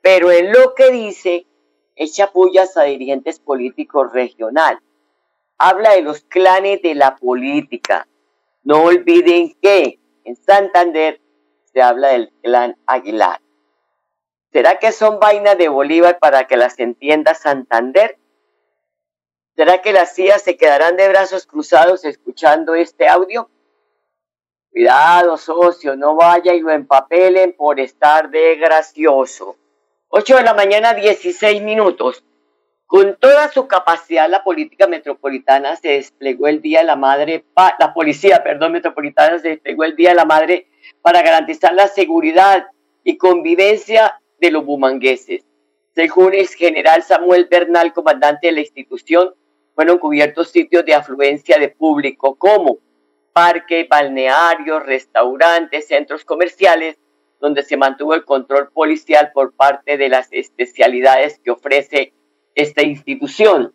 pero 0.03 0.31
en 0.31 0.53
lo 0.53 0.75
que 0.75 0.91
dice 0.91 1.47
echa 1.97 2.31
pullas 2.31 2.77
a 2.77 2.85
dirigentes 2.85 3.41
políticos 3.41 4.13
regionales. 4.13 4.83
Habla 5.59 5.95
de 5.95 6.03
los 6.03 6.21
clanes 6.21 6.83
de 6.83 6.95
la 6.95 7.17
política. 7.17 8.07
No 8.63 8.85
olviden 8.85 9.55
que 9.61 9.99
en 10.25 10.37
Santander 10.37 11.21
se 11.73 11.81
habla 11.81 12.09
del 12.09 12.31
clan 12.43 12.77
Aguilar. 12.87 13.41
¿Será 14.57 14.79
que 14.79 14.91
son 14.91 15.21
vainas 15.21 15.59
de 15.59 15.69
Bolívar 15.69 16.19
para 16.19 16.47
que 16.47 16.57
las 16.57 16.79
entienda 16.79 17.35
Santander? 17.35 18.17
¿Será 19.55 19.83
que 19.83 19.93
las 19.93 20.15
CIA 20.15 20.39
se 20.39 20.57
quedarán 20.57 20.97
de 20.97 21.11
brazos 21.11 21.47
cruzados 21.47 22.07
escuchando 22.07 22.75
este 22.75 23.07
audio? 23.07 23.51
Cuidado, 24.71 25.37
socio, 25.37 25.95
no 25.95 26.17
vaya 26.17 26.55
y 26.55 26.61
lo 26.61 26.71
empapelen 26.71 27.53
por 27.53 27.79
estar 27.79 28.31
de 28.31 28.57
gracioso. 28.57 29.59
8 30.09 30.39
de 30.39 30.43
la 30.45 30.55
mañana, 30.55 30.95
16 30.95 31.61
minutos. 31.61 32.25
Con 32.87 33.15
toda 33.17 33.53
su 33.53 33.69
capacidad, 33.69 34.27
la 34.27 34.43
política 34.43 34.87
metropolitana 34.87 35.77
se 35.77 35.89
desplegó 35.89 36.49
el 36.49 36.63
Día 36.63 36.79
de 36.79 36.87
la 36.87 36.97
Madre, 36.97 37.45
la 37.79 37.93
policía, 37.93 38.43
perdón, 38.43 38.73
metropolitana 38.73 39.39
se 39.39 39.51
desplegó 39.51 39.85
el 39.85 39.97
Día 39.97 40.09
de 40.09 40.17
la 40.17 40.25
Madre 40.25 40.69
para 41.03 41.21
garantizar 41.21 41.75
la 41.75 41.89
seguridad 41.89 42.69
y 43.05 43.19
convivencia 43.19 44.19
de 44.39 44.51
los 44.51 44.65
bumangueses. 44.65 45.45
Según 45.95 46.35
el 46.35 46.49
general 46.49 47.03
Samuel 47.03 47.47
Bernal, 47.51 47.93
comandante 47.93 48.49
de 48.49 48.53
la 48.53 48.61
institución, 48.61 49.35
fueron 49.75 49.99
cubiertos 49.99 50.51
sitios 50.51 50.85
de 50.85 50.95
afluencia 50.95 51.59
de 51.59 51.69
público 51.69 52.37
como 52.37 52.79
parques, 53.33 53.89
balnearios, 53.89 54.85
restaurantes, 54.85 55.89
centros 55.89 56.25
comerciales, 56.25 56.99
donde 57.41 57.63
se 57.63 57.77
mantuvo 57.77 58.15
el 58.15 58.25
control 58.25 58.71
policial 58.73 59.31
por 59.33 59.55
parte 59.55 59.99
de 59.99 60.09
las 60.09 60.29
especialidades 60.33 61.39
que 61.41 61.51
ofrece 61.51 62.15
esta 62.55 62.83
institución. 62.83 63.75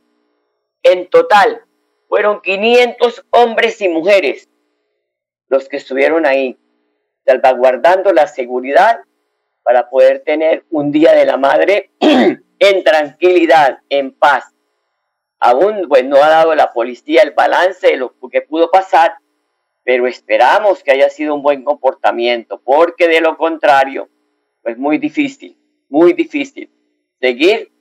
En 0.83 1.07
total, 1.09 1.63
fueron 2.07 2.41
500 2.41 3.25
hombres 3.29 3.79
y 3.81 3.87
mujeres 3.87 4.49
los 5.47 5.69
que 5.69 5.77
estuvieron 5.77 6.25
ahí, 6.25 6.57
salvaguardando 7.25 8.13
la 8.13 8.25
seguridad 8.25 9.01
para 9.63 9.89
poder 9.89 10.23
tener 10.23 10.65
un 10.69 10.91
Día 10.91 11.13
de 11.13 11.25
la 11.25 11.37
Madre 11.37 11.91
en 11.99 12.83
tranquilidad, 12.83 13.79
en 13.89 14.11
paz. 14.13 14.45
Aún 15.39 15.87
pues, 15.89 16.05
no 16.05 16.17
ha 16.17 16.29
dado 16.29 16.53
la 16.55 16.71
policía 16.71 17.23
el 17.23 17.31
balance 17.31 17.87
de 17.87 17.97
lo 17.97 18.13
que 18.31 18.41
pudo 18.41 18.69
pasar, 18.69 19.15
pero 19.83 20.07
esperamos 20.07 20.83
que 20.83 20.91
haya 20.91 21.09
sido 21.09 21.33
un 21.33 21.41
buen 21.41 21.63
comportamiento, 21.63 22.61
porque 22.63 23.07
de 23.07 23.21
lo 23.21 23.37
contrario, 23.37 24.09
pues 24.61 24.77
muy 24.77 24.99
difícil, 24.99 25.57
muy 25.89 26.13
difícil 26.13 26.69
seguir 27.19 27.71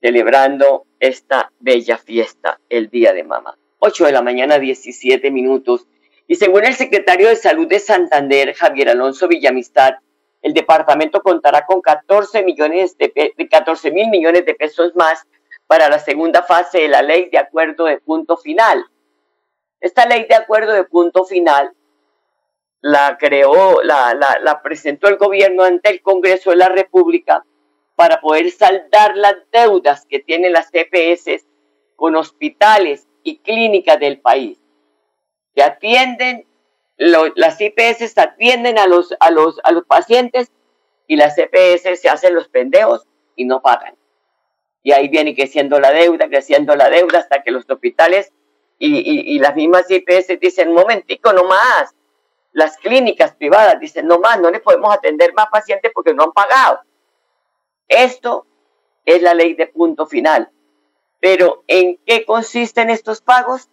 celebrando 0.00 0.86
esta 0.98 1.52
bella 1.58 1.98
fiesta, 1.98 2.60
el 2.68 2.88
Día 2.88 3.12
de 3.12 3.24
Mamá. 3.24 3.56
8 3.78 4.06
de 4.06 4.12
la 4.12 4.22
mañana, 4.22 4.58
17 4.58 5.30
minutos. 5.30 5.86
Y 6.26 6.36
según 6.36 6.64
el 6.64 6.74
secretario 6.74 7.28
de 7.28 7.36
Salud 7.36 7.66
de 7.66 7.78
Santander, 7.78 8.54
Javier 8.54 8.90
Alonso 8.90 9.26
Villamistad, 9.26 9.94
el 10.42 10.54
departamento 10.54 11.22
contará 11.22 11.66
con 11.66 11.80
14 11.80 12.42
millones 12.42 12.96
de 12.96 13.34
14 13.50 13.90
mil 13.90 14.08
millones 14.08 14.44
de 14.46 14.54
pesos 14.54 14.94
más 14.94 15.26
para 15.66 15.88
la 15.88 15.98
segunda 15.98 16.42
fase 16.42 16.80
de 16.80 16.88
la 16.88 17.02
ley 17.02 17.28
de 17.30 17.38
acuerdo 17.38 17.84
de 17.84 17.98
punto 17.98 18.36
final. 18.36 18.84
Esta 19.80 20.06
ley 20.06 20.26
de 20.28 20.34
acuerdo 20.34 20.72
de 20.72 20.84
punto 20.84 21.24
final 21.24 21.72
la 22.80 23.16
creó, 23.18 23.82
la, 23.82 24.14
la, 24.14 24.62
presentó 24.62 25.08
el 25.08 25.16
gobierno 25.16 25.62
ante 25.62 25.90
el 25.90 26.02
Congreso 26.02 26.50
de 26.50 26.56
la 26.56 26.68
República 26.68 27.44
para 27.94 28.20
poder 28.20 28.50
saldar 28.50 29.16
las 29.16 29.36
deudas 29.52 30.06
que 30.06 30.20
tienen 30.20 30.52
las 30.52 30.70
CPS 30.70 31.46
con 31.96 32.16
hospitales 32.16 33.06
y 33.22 33.38
clínicas 33.38 34.00
del 34.00 34.20
país. 34.20 34.58
Que 35.54 35.62
atienden, 35.62 36.46
las 37.00 37.60
IPS 37.60 38.16
atienden 38.18 38.78
a 38.78 38.86
los, 38.86 39.14
a, 39.20 39.30
los, 39.30 39.58
a 39.64 39.72
los 39.72 39.84
pacientes 39.84 40.52
y 41.06 41.16
las 41.16 41.34
CPS 41.34 41.96
se 41.96 42.08
hacen 42.08 42.34
los 42.34 42.48
pendejos 42.48 43.06
y 43.36 43.46
no 43.46 43.62
pagan 43.62 43.96
y 44.82 44.92
ahí 44.92 45.08
viene 45.08 45.34
creciendo 45.34 45.78
la 45.78 45.92
deuda, 45.92 46.28
creciendo 46.28 46.74
la 46.74 46.88
deuda 46.88 47.18
hasta 47.18 47.42
que 47.42 47.50
los 47.50 47.68
hospitales 47.68 48.32
y, 48.82 49.38
las 49.40 49.54
mismas 49.56 49.90
IPS 49.90 50.40
dicen, 50.40 50.72
momentico, 50.72 51.34
no 51.34 51.44
más. 51.44 51.94
Las 52.52 52.78
clínicas 52.78 53.34
privadas 53.34 53.78
dicen, 53.78 54.06
no 54.06 54.18
más, 54.20 54.40
no 54.40 54.50
le 54.50 54.60
podemos 54.60 54.94
atender 54.94 55.34
más 55.34 55.48
pacientes 55.50 55.92
porque 55.94 56.14
no 56.14 56.22
han 56.22 56.32
pagado. 56.32 56.80
Esto 57.88 58.46
es 59.04 59.20
la 59.20 59.34
ley 59.34 59.52
de 59.52 59.66
punto 59.66 60.06
final. 60.06 60.50
Pero 61.20 61.62
¿en 61.66 61.98
qué 62.06 62.24
consisten 62.24 62.88
estos 62.88 63.20
pagos? 63.20 63.68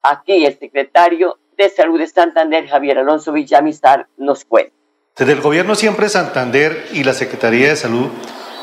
Aquí 0.00 0.46
el 0.46 0.56
secretario 0.56 1.40
de 1.56 1.68
Salud 1.70 1.98
de 1.98 2.06
Santander, 2.06 2.68
Javier 2.68 2.98
Alonso 2.98 3.32
Villamizar, 3.32 4.06
nos 4.16 4.44
cuenta. 4.44 4.72
Desde 5.16 5.32
el 5.32 5.40
gobierno 5.40 5.74
siempre 5.74 6.08
Santander 6.08 6.88
y 6.92 7.04
la 7.04 7.14
Secretaría 7.14 7.68
de 7.68 7.76
Salud 7.76 8.10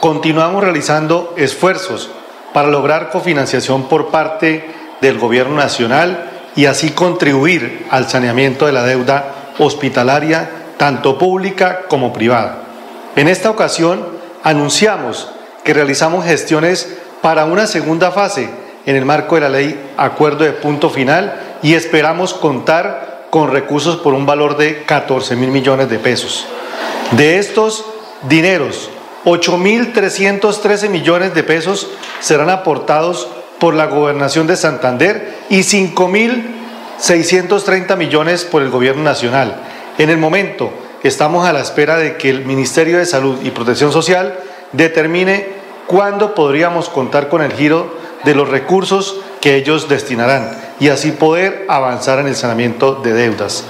Continuamos 0.03 0.62
realizando 0.62 1.34
esfuerzos 1.38 2.10
para 2.51 2.67
lograr 2.67 3.10
cofinanciación 3.10 3.88
por 3.88 4.12
parte 4.12 4.65
del 4.99 5.17
Gobierno 5.17 5.56
Nacional 5.56 6.29
y 6.58 6.65
así 6.65 6.89
contribuir 6.89 7.86
al 7.89 8.10
saneamiento 8.10 8.65
de 8.65 8.73
la 8.73 8.84
deuda 8.84 9.34
hospitalaria, 9.60 10.49
tanto 10.75 11.17
pública 11.17 11.84
como 11.88 12.12
privada. 12.12 12.63
En 13.15 13.29
esta 13.29 13.49
ocasión 13.49 14.06
anunciamos 14.43 15.32
que 15.63 15.73
realizamos 15.73 16.25
gestiones 16.25 16.97
para 17.21 17.45
una 17.45 17.65
segunda 17.65 18.12
fase 18.12 18.49
en 18.86 18.97
el 18.97 19.06
marco 19.06 19.36
de 19.36 19.41
la 19.41 19.47
ley 19.47 19.93
Acuerdo 19.95 20.43
de 20.43 20.51
Punto 20.51 20.89
Final 20.89 21.52
y 21.63 21.73
esperamos 21.73 22.36
contar 22.36 23.26
con 23.32 23.49
recursos 23.49 23.97
por 23.97 24.13
un 24.13 24.28
valor 24.28 24.58
de 24.58 24.84
14 24.84 25.36
mil 25.36 25.49
millones 25.49 25.89
de 25.89 25.97
pesos. 25.97 26.45
De 27.17 27.39
estos 27.39 27.84
dineros, 28.30 28.91
8.313 29.26 30.89
millones 30.89 31.34
de 31.34 31.41
pesos 31.43 31.89
serán 32.19 32.52
aportados 32.52 33.28
por 33.60 33.73
la 33.73 33.88
gobernación 33.88 34.45
de 34.45 34.58
Santander 34.58 35.36
y 35.49 35.62
5.630 35.62 37.97
millones 37.97 38.43
por 38.43 38.62
el 38.62 38.69
gobierno 38.69 39.02
nacional. 39.04 39.56
En 39.97 40.10
el 40.10 40.17
momento 40.17 40.73
estamos 41.02 41.47
a 41.47 41.54
la 41.54 41.62
espera 41.62 41.95
de 41.97 42.17
que 42.17 42.30
el 42.30 42.43
Ministerio 42.45 42.97
de 42.97 43.06
Salud 43.06 43.39
y 43.43 43.52
Protección 43.52 43.93
Social 43.93 44.38
determine 44.73 45.47
cuándo 45.88 46.36
podríamos 46.36 46.89
contar 46.89 47.30
con 47.30 47.41
el 47.41 47.54
giro 47.54 47.95
de 48.26 48.36
los 48.36 48.49
recursos 48.49 49.21
que 49.43 49.58
ellos 49.58 49.89
destinarán 49.89 50.58
y 50.79 50.88
así 50.88 51.12
poder 51.12 51.65
avanzar 51.67 52.17
en 52.19 52.27
el 52.27 52.36
saneamiento 52.38 52.95
de 53.03 53.12
deudas. 53.12 53.65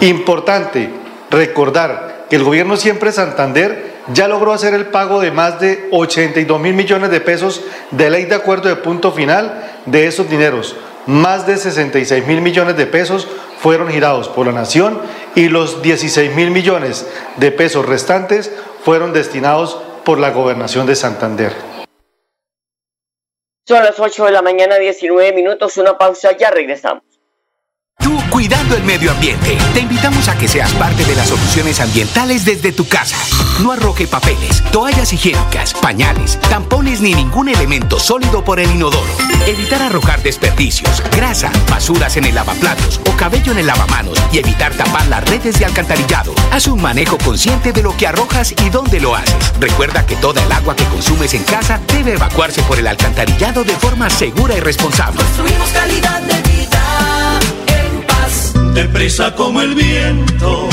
Importante 0.00 0.88
recordar 1.30 2.24
que 2.30 2.36
el 2.36 2.44
gobierno 2.44 2.78
siempre 2.78 3.12
Santander 3.12 3.98
ya 4.14 4.26
logró 4.26 4.54
hacer 4.54 4.72
el 4.72 4.86
pago 4.86 5.20
de 5.20 5.30
más 5.30 5.60
de 5.60 5.86
82 5.92 6.58
mil 6.58 6.72
millones 6.72 7.10
de 7.10 7.20
pesos 7.20 7.60
de 7.90 8.08
ley 8.08 8.24
de 8.24 8.36
acuerdo 8.36 8.70
de 8.70 8.76
punto 8.76 9.12
final 9.12 9.70
de 9.84 10.06
esos 10.06 10.30
dineros. 10.30 10.76
Más 11.04 11.46
de 11.46 11.58
66 11.58 12.26
mil 12.26 12.40
millones 12.40 12.78
de 12.78 12.86
pesos 12.86 13.28
fueron 13.60 13.88
girados 13.88 14.30
por 14.30 14.46
la 14.46 14.52
nación 14.52 14.98
y 15.34 15.50
los 15.50 15.82
16 15.82 16.34
mil 16.36 16.50
millones 16.52 17.06
de 17.36 17.52
pesos 17.52 17.84
restantes 17.84 18.50
fueron 18.82 19.12
destinados 19.12 19.76
por 20.06 20.18
la 20.18 20.30
gobernación 20.30 20.86
de 20.86 20.96
Santander. 20.96 21.77
Son 23.68 23.84
las 23.84 24.00
8 24.00 24.24
de 24.24 24.30
la 24.30 24.40
mañana, 24.40 24.78
19 24.78 25.34
minutos, 25.34 25.76
una 25.76 25.98
pausa, 25.98 26.34
ya 26.34 26.50
regresamos. 26.50 27.02
Cuidando 28.30 28.76
el 28.76 28.84
medio 28.84 29.10
ambiente. 29.10 29.56
Te 29.72 29.80
invitamos 29.80 30.28
a 30.28 30.36
que 30.36 30.48
seas 30.48 30.72
parte 30.74 31.04
de 31.04 31.16
las 31.16 31.28
soluciones 31.28 31.80
ambientales 31.80 32.44
desde 32.44 32.72
tu 32.72 32.86
casa. 32.86 33.16
No 33.62 33.72
arroje 33.72 34.06
papeles, 34.06 34.62
toallas 34.70 35.12
higiénicas, 35.12 35.74
pañales, 35.74 36.38
tampones 36.50 37.00
ni 37.00 37.14
ningún 37.14 37.48
elemento 37.48 37.98
sólido 37.98 38.44
por 38.44 38.60
el 38.60 38.70
inodoro. 38.70 39.10
Evitar 39.46 39.82
arrojar 39.82 40.22
desperdicios, 40.22 41.02
grasa, 41.10 41.50
basuras 41.70 42.16
en 42.16 42.26
el 42.26 42.34
lavaplatos 42.34 43.00
o 43.10 43.16
cabello 43.16 43.52
en 43.52 43.58
el 43.58 43.66
lavamanos 43.66 44.18
y 44.30 44.38
evitar 44.38 44.74
tapar 44.74 45.06
las 45.08 45.24
redes 45.28 45.58
de 45.58 45.64
alcantarillado. 45.64 46.34
Haz 46.52 46.68
un 46.68 46.82
manejo 46.82 47.18
consciente 47.18 47.72
de 47.72 47.82
lo 47.82 47.96
que 47.96 48.06
arrojas 48.06 48.52
y 48.52 48.68
dónde 48.68 49.00
lo 49.00 49.16
haces. 49.16 49.52
Recuerda 49.58 50.06
que 50.06 50.16
toda 50.16 50.42
el 50.42 50.52
agua 50.52 50.76
que 50.76 50.84
consumes 50.84 51.34
en 51.34 51.44
casa 51.44 51.80
debe 51.92 52.12
evacuarse 52.12 52.62
por 52.62 52.78
el 52.78 52.86
alcantarillado 52.86 53.64
de 53.64 53.74
forma 53.74 54.10
segura 54.10 54.54
y 54.54 54.60
responsable. 54.60 55.22
Construimos 55.22 55.70
calidad 55.70 56.20
de 56.22 56.47
deprisa 58.74 59.34
como 59.34 59.60
el 59.60 59.74
viento, 59.74 60.68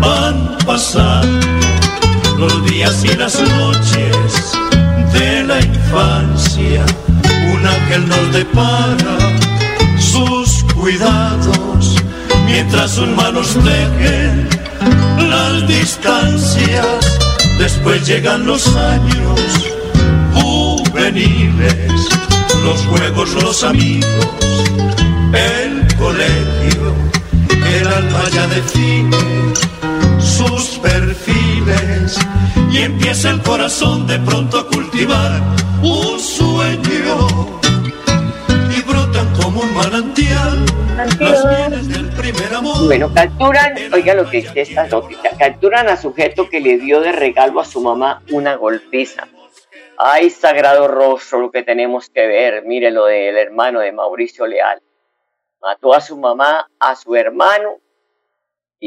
van 0.00 0.56
pasando 0.66 1.46
los 2.38 2.64
días 2.70 3.04
y 3.04 3.16
las 3.16 3.40
noches 3.40 4.52
de 5.12 5.44
la 5.44 5.60
infancia. 5.60 6.84
Un 7.52 7.66
ángel 7.66 8.08
nos 8.08 8.32
depara 8.32 9.18
sus 9.98 10.64
cuidados, 10.74 11.96
mientras 12.46 12.92
sus 12.92 13.08
manos 13.08 13.54
dejen 13.64 14.48
las 15.28 15.66
distancias 15.66 17.16
Después 17.58 18.06
llegan 18.06 18.44
los 18.46 18.66
años 18.76 19.40
juveniles, 20.34 22.08
los 22.62 22.80
juegos, 22.86 23.32
los 23.42 23.64
amigos, 23.64 24.28
el 25.32 25.86
colegio, 25.96 26.55
alma 27.96 28.24
ya 28.30 28.46
define 28.48 29.16
sus 30.20 30.78
perfiles 30.78 32.18
y 32.70 32.82
empieza 32.82 33.30
el 33.30 33.42
corazón 33.42 34.06
de 34.06 34.18
pronto 34.18 34.58
a 34.58 34.68
cultivar 34.68 35.40
un 35.82 36.20
sueño 36.20 37.16
y 38.76 38.82
brotan 38.82 39.32
como 39.40 39.62
un 39.62 39.74
manantial 39.74 40.66
las 41.20 41.88
del 41.88 42.08
primer 42.10 42.54
amor. 42.54 42.84
Bueno, 42.84 43.10
capturan, 43.14 43.74
oiga 43.92 44.14
lo 44.14 44.28
que 44.28 44.42
dice 44.42 44.60
esta 44.60 44.86
noticia, 44.88 45.30
capturan 45.38 45.88
a 45.88 45.96
sujeto 45.96 46.50
que 46.50 46.60
le 46.60 46.76
dio 46.78 47.00
de 47.00 47.12
regalo 47.12 47.60
a 47.60 47.64
su 47.64 47.80
mamá 47.80 48.22
una 48.30 48.56
golpiza. 48.56 49.26
Ay, 49.98 50.28
sagrado 50.28 50.86
rostro, 50.88 51.40
lo 51.40 51.50
que 51.50 51.62
tenemos 51.62 52.10
que 52.10 52.26
ver. 52.26 52.64
Mire 52.66 52.90
lo 52.90 53.06
del 53.06 53.38
hermano 53.38 53.80
de 53.80 53.92
Mauricio 53.92 54.46
Leal. 54.46 54.82
Mató 55.62 55.94
a 55.94 56.02
su 56.02 56.18
mamá, 56.18 56.68
a 56.78 56.94
su 56.94 57.16
hermano 57.16 57.78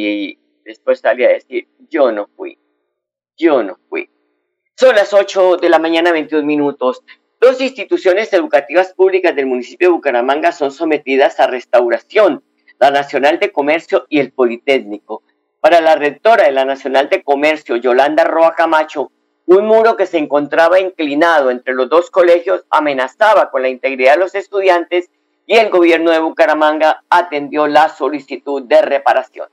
y 0.08 0.40
después 0.64 1.00
salía 1.00 1.28
a 1.28 1.34
decir, 1.34 1.68
yo 1.90 2.12
no 2.12 2.28
fui, 2.36 2.58
yo 3.38 3.64
no 3.64 3.78
fui. 3.90 4.10
Son 4.76 4.96
las 4.96 5.14
8 5.14 5.58
de 5.58 5.70
la 5.70 5.80
mañana, 5.80 6.12
22 6.12 6.44
minutos. 6.44 7.04
Dos 7.42 7.60
instituciones 7.60 8.32
educativas 8.34 8.94
públicas 8.94 9.36
del 9.36 9.46
municipio 9.46 9.90
de 9.90 9.94
Bucaramanga 9.94 10.52
son 10.52 10.72
sometidas 10.72 11.40
a 11.40 11.48
restauración, 11.48 12.44
la 12.80 12.92
Nacional 12.92 13.40
de 13.40 13.52
Comercio 13.52 14.06
y 14.10 14.20
el 14.20 14.32
Politécnico. 14.32 15.24
Para 15.60 15.82
la 15.82 15.96
rectora 15.96 16.46
de 16.46 16.52
la 16.54 16.64
Nacional 16.64 17.10
de 17.10 17.24
Comercio, 17.24 17.76
Yolanda 17.76 18.24
Roa 18.24 18.56
Camacho, 18.56 19.12
un 19.46 19.66
muro 19.66 19.98
que 19.98 20.06
se 20.06 20.18
encontraba 20.18 20.80
inclinado 20.80 21.50
entre 21.50 21.74
los 21.74 21.90
dos 21.90 22.12
colegios 22.12 22.66
amenazaba 22.70 23.50
con 23.50 23.64
la 23.64 23.70
integridad 23.70 24.14
de 24.14 24.20
los 24.20 24.36
estudiantes 24.36 25.10
y 25.46 25.56
el 25.56 25.70
gobierno 25.70 26.12
de 26.12 26.20
Bucaramanga 26.20 27.04
atendió 27.10 27.68
la 27.68 27.90
solicitud 27.90 28.64
de 28.64 28.82
reparación. 28.82 29.50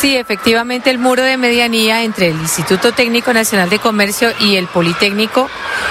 Sí, 0.00 0.16
efectivamente 0.16 0.90
el 0.90 0.98
muro 0.98 1.22
de 1.22 1.36
medianía 1.36 2.02
entre 2.02 2.28
el 2.28 2.36
Instituto 2.36 2.92
Técnico 2.92 3.32
Nacional 3.32 3.68
de 3.68 3.78
Comercio 3.78 4.32
y 4.40 4.56
el 4.56 4.66
Politécnico 4.66 5.48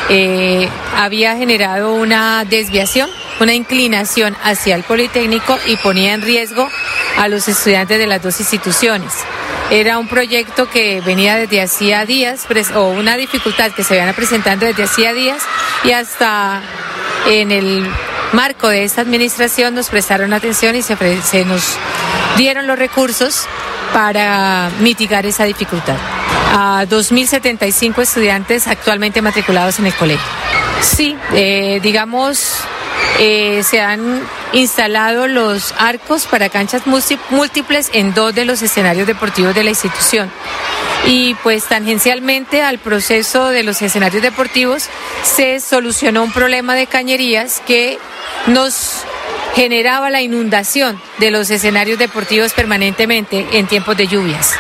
eh, 0.10 0.70
había 0.96 1.36
generado 1.36 1.94
una 1.94 2.46
desviación, 2.46 3.10
una 3.42 3.54
inclinación 3.54 4.38
hacia 4.44 4.76
el 4.76 4.84
Politécnico 4.84 5.58
y 5.66 5.76
ponía 5.78 6.14
en 6.14 6.22
riesgo 6.22 6.70
a 7.18 7.28
los 7.28 7.48
estudiantes 7.48 7.98
de 7.98 8.08
las 8.08 8.22
dos 8.22 8.40
instituciones. 8.40 9.12
Era 9.72 9.98
un 9.98 10.08
proyecto 10.08 10.70
que 10.70 11.02
venía 11.02 11.36
desde 11.36 11.62
hacía 11.62 12.06
días, 12.06 12.48
o 12.76 12.90
una 12.90 13.18
dificultad 13.18 13.72
que 13.72 13.84
se 13.84 13.96
venía 13.96 14.14
presentando 14.14 14.66
desde 14.66 14.84
hacía 14.84 15.12
días 15.12 15.42
y 15.84 15.92
hasta 15.92 16.62
en 17.26 17.52
el 17.52 17.86
marco 18.32 18.70
de 18.70 18.86
esta 18.86 19.02
administración 19.02 19.76
nos 19.76 19.90
prestaron 19.90 20.32
atención 20.32 20.76
y 20.76 20.82
se 20.82 21.44
nos 21.46 21.78
dieron 22.38 22.68
los 22.68 22.80
recursos 22.80 23.48
para 23.94 24.70
mitigar 24.80 25.26
esa 25.26 25.46
dificultad. 25.46 25.98
A 26.54 26.86
2.075 26.86 28.02
estudiantes 28.02 28.68
actualmente 28.68 29.22
matriculados 29.22 29.80
en 29.80 29.88
el 29.88 29.94
colegio. 29.94 30.26
Sí, 30.82 31.18
eh, 31.34 31.80
digamos, 31.82 32.64
eh, 33.20 33.64
se 33.64 33.82
han 33.82 34.22
instalado 34.54 35.28
los 35.28 35.74
arcos 35.78 36.28
para 36.28 36.50
canchas 36.50 36.84
múltiples 36.86 37.90
en 37.94 38.14
dos 38.14 38.34
de 38.34 38.46
los 38.46 38.62
escenarios 38.62 39.08
deportivos 39.08 39.56
de 39.56 39.64
la 39.64 39.72
institución. 39.72 40.32
Y 41.06 41.36
pues 41.36 41.66
tangencialmente 41.66 42.62
al 42.62 42.80
proceso 42.80 43.50
de 43.50 43.64
los 43.64 43.82
escenarios 43.82 44.22
deportivos 44.22 44.90
se 45.24 45.60
solucionó 45.60 46.24
un 46.24 46.32
problema 46.32 46.76
de 46.76 46.86
cañerías 46.86 47.62
que 47.66 47.98
nos 48.48 49.04
generaba 49.58 50.12
la 50.12 50.22
inundación 50.22 51.02
de 51.18 51.32
los 51.32 51.50
escenarios 51.50 51.98
deportivos 51.98 52.54
permanentemente 52.54 53.44
en 53.54 53.66
tiempos 53.66 53.98
de 53.98 54.06
lluvias. 54.06 54.54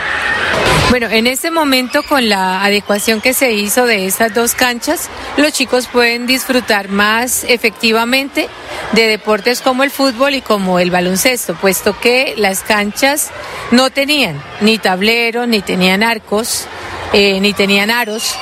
Bueno, 0.89 1.07
en 1.07 1.27
este 1.27 1.51
momento 1.51 2.01
con 2.01 2.27
la 2.29 2.63
adecuación 2.63 3.21
que 3.21 3.36
se 3.36 3.51
hizo 3.51 3.86
de 3.86 4.07
estas 4.07 4.33
dos 4.33 4.55
canchas, 4.55 5.07
los 5.38 5.53
chicos 5.53 5.86
pueden 5.86 6.25
disfrutar 6.25 6.89
más 6.89 7.43
efectivamente 7.43 8.47
de 8.93 9.05
deportes 9.05 9.62
como 9.62 9.83
el 9.83 9.91
fútbol 9.91 10.33
y 10.33 10.41
como 10.41 10.79
el 10.79 10.89
baloncesto, 10.89 11.53
puesto 11.53 11.99
que 11.99 12.33
las 12.36 12.62
canchas 12.62 13.29
no 13.69 13.91
tenían 13.91 14.41
ni 14.62 14.79
tablero, 14.79 15.45
ni 15.45 15.62
tenían 15.62 16.01
arcos, 16.01 16.65
eh, 17.13 17.39
ni 17.39 17.53
tenían 17.53 17.91
aros, 17.91 18.36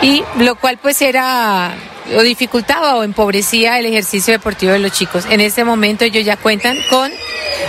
y 0.00 0.24
lo 0.38 0.54
cual 0.54 0.78
pues 0.80 1.02
era 1.02 1.74
o 2.16 2.22
dificultaba 2.22 2.96
o 2.96 3.02
empobrecía 3.02 3.78
el 3.78 3.86
ejercicio 3.86 4.32
deportivo 4.32 4.72
de 4.72 4.78
los 4.78 4.92
chicos. 4.92 5.26
En 5.30 5.40
este 5.40 5.64
momento 5.64 6.04
ellos 6.04 6.24
ya 6.24 6.36
cuentan 6.36 6.76
con 6.90 7.10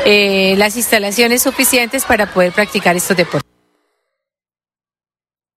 eh, 0.06 0.56
las 0.58 0.76
instalaciones 0.78 1.42
suficientes 1.42 2.06
para 2.06 2.28
poder 2.28 2.52
practicar 2.52 2.96
estos 2.96 3.18
deportes. 3.18 3.50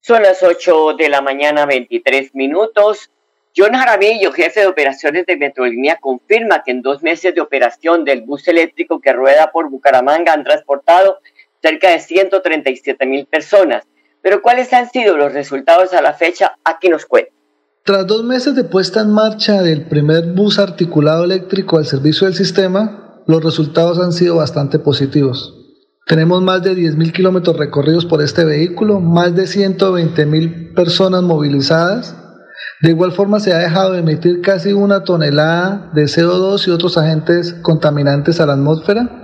Son 0.01 0.23
las 0.23 0.43
8 0.43 0.95
de 0.95 1.09
la 1.09 1.21
mañana, 1.21 1.65
23 1.65 2.35
minutos. 2.35 3.11
John 3.57 3.75
Jaramillo, 3.75 4.33
jefe 4.33 4.61
de 4.61 4.67
operaciones 4.67 5.27
de 5.27 5.37
Metrolínea, 5.37 5.99
confirma 6.01 6.63
que 6.65 6.73
en 6.73 6.83
dos 6.83 7.03
meses 7.03 7.35
de 7.35 7.41
operación 7.41 8.05
del 8.05 8.23
bus 8.23 8.49
eléctrico 8.49 9.01
que 9.01 9.13
rueda 9.13 9.53
por 9.53 9.71
Bucaramanga 9.71 10.33
han 10.33 10.43
transportado 10.43 11.19
cerca 11.61 11.91
de 11.91 12.01
137 12.01 13.07
mil 13.07 13.27
personas. 13.27 13.85
Pero 14.23 14.43
¿cuáles 14.43 14.73
han 14.73 14.91
sido 14.91 15.17
los 15.17 15.33
resultados 15.33 15.93
a 15.93 16.03
la 16.03 16.15
fecha? 16.15 16.57
Aquí 16.65 16.89
nos 16.89 17.07
cuenta. 17.07 17.33
Tras 17.85 18.07
dos 18.07 18.23
meses 18.23 18.55
de 18.55 18.63
puesta 18.63 19.01
en 19.01 19.11
marcha 19.11 19.61
del 19.61 19.87
primer 19.87 20.35
bus 20.35 20.61
articulado 20.61 21.25
eléctrico 21.25 21.79
al 21.79 21.85
servicio 21.85 22.29
del 22.29 22.37
sistema, 22.37 23.25
los 23.27 23.43
resultados 23.43 23.99
han 23.99 24.13
sido 24.13 24.37
bastante 24.37 24.79
positivos. 24.79 25.53
Tenemos 26.07 26.41
más 26.43 26.63
de 26.63 26.77
10.000 26.77 27.11
kilómetros 27.11 27.57
recorridos 27.57 28.07
por 28.07 28.23
este 28.23 28.45
vehículo, 28.45 29.01
más 29.01 29.35
de 29.35 29.47
120.000 29.47 30.75
personas 30.75 31.25
movilizadas. 31.25 32.15
De 32.83 32.91
igual 32.91 33.11
forma 33.11 33.41
se 33.41 33.53
ha 33.53 33.59
dejado 33.59 33.95
de 33.95 33.99
emitir 33.99 34.43
casi 34.43 34.73
una 34.73 35.03
tonelada 35.03 35.91
de 35.93 36.05
CO2 36.05 36.69
y 36.69 36.71
otros 36.71 36.97
agentes 36.97 37.53
contaminantes 37.63 38.41
a 38.41 38.47
la 38.47 38.53
atmósfera 38.53 39.22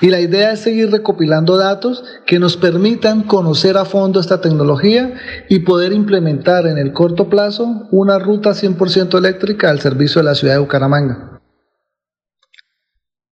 y 0.00 0.10
la 0.10 0.20
idea 0.20 0.52
es 0.52 0.60
seguir 0.60 0.90
recopilando 0.90 1.56
datos 1.56 2.04
que 2.26 2.38
nos 2.38 2.56
permitan 2.56 3.22
conocer 3.22 3.76
a 3.76 3.84
fondo 3.84 4.20
esta 4.20 4.40
tecnología 4.40 5.14
y 5.48 5.60
poder 5.60 5.92
implementar 5.92 6.66
en 6.66 6.78
el 6.78 6.92
corto 6.92 7.28
plazo 7.28 7.88
una 7.90 8.18
ruta 8.18 8.50
100% 8.50 9.18
eléctrica 9.18 9.70
al 9.70 9.80
servicio 9.80 10.20
de 10.20 10.26
la 10.26 10.34
ciudad 10.34 10.54
de 10.54 10.60
Bucaramanga. 10.60 11.40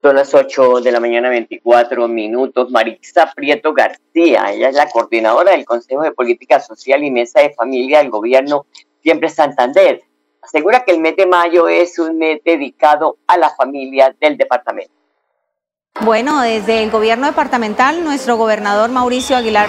Son 0.03 0.17
las 0.17 0.35
8 0.35 0.81
de 0.81 0.91
la 0.91 0.99
mañana, 0.99 1.29
24 1.29 2.09
minutos. 2.09 2.73
Marisa 2.73 3.33
Prieto 3.37 3.73
García, 3.73 4.53
ella 4.53 4.69
es 4.69 4.75
la 4.75 4.91
coordinadora 4.91 5.53
del 5.53 5.65
Consejo 5.65 6.03
de 6.03 6.11
Política 6.11 6.59
Social 6.59 7.05
y 7.05 7.11
Mesa 7.13 7.41
de 7.41 7.55
Familia 7.55 7.99
del 7.99 8.11
Gobierno 8.11 8.67
Siempre 9.01 9.29
Santander. 9.29 10.03
Asegura 10.43 10.85
que 10.85 10.91
el 10.91 11.01
mes 11.01 11.15
de 11.15 11.27
mayo 11.27 11.69
es 11.69 12.01
un 12.01 12.19
mes 12.19 12.41
dedicado 12.45 13.17
a 13.29 13.39
la 13.39 13.51
familia 13.51 14.13
del 14.21 14.37
departamento. 14.37 15.02
Bueno, 16.01 16.41
desde 16.41 16.83
el 16.83 16.91
gobierno 16.91 17.27
departamental, 17.27 18.03
nuestro 18.03 18.37
gobernador 18.37 18.91
Mauricio 18.91 19.37
Aguilar 19.37 19.69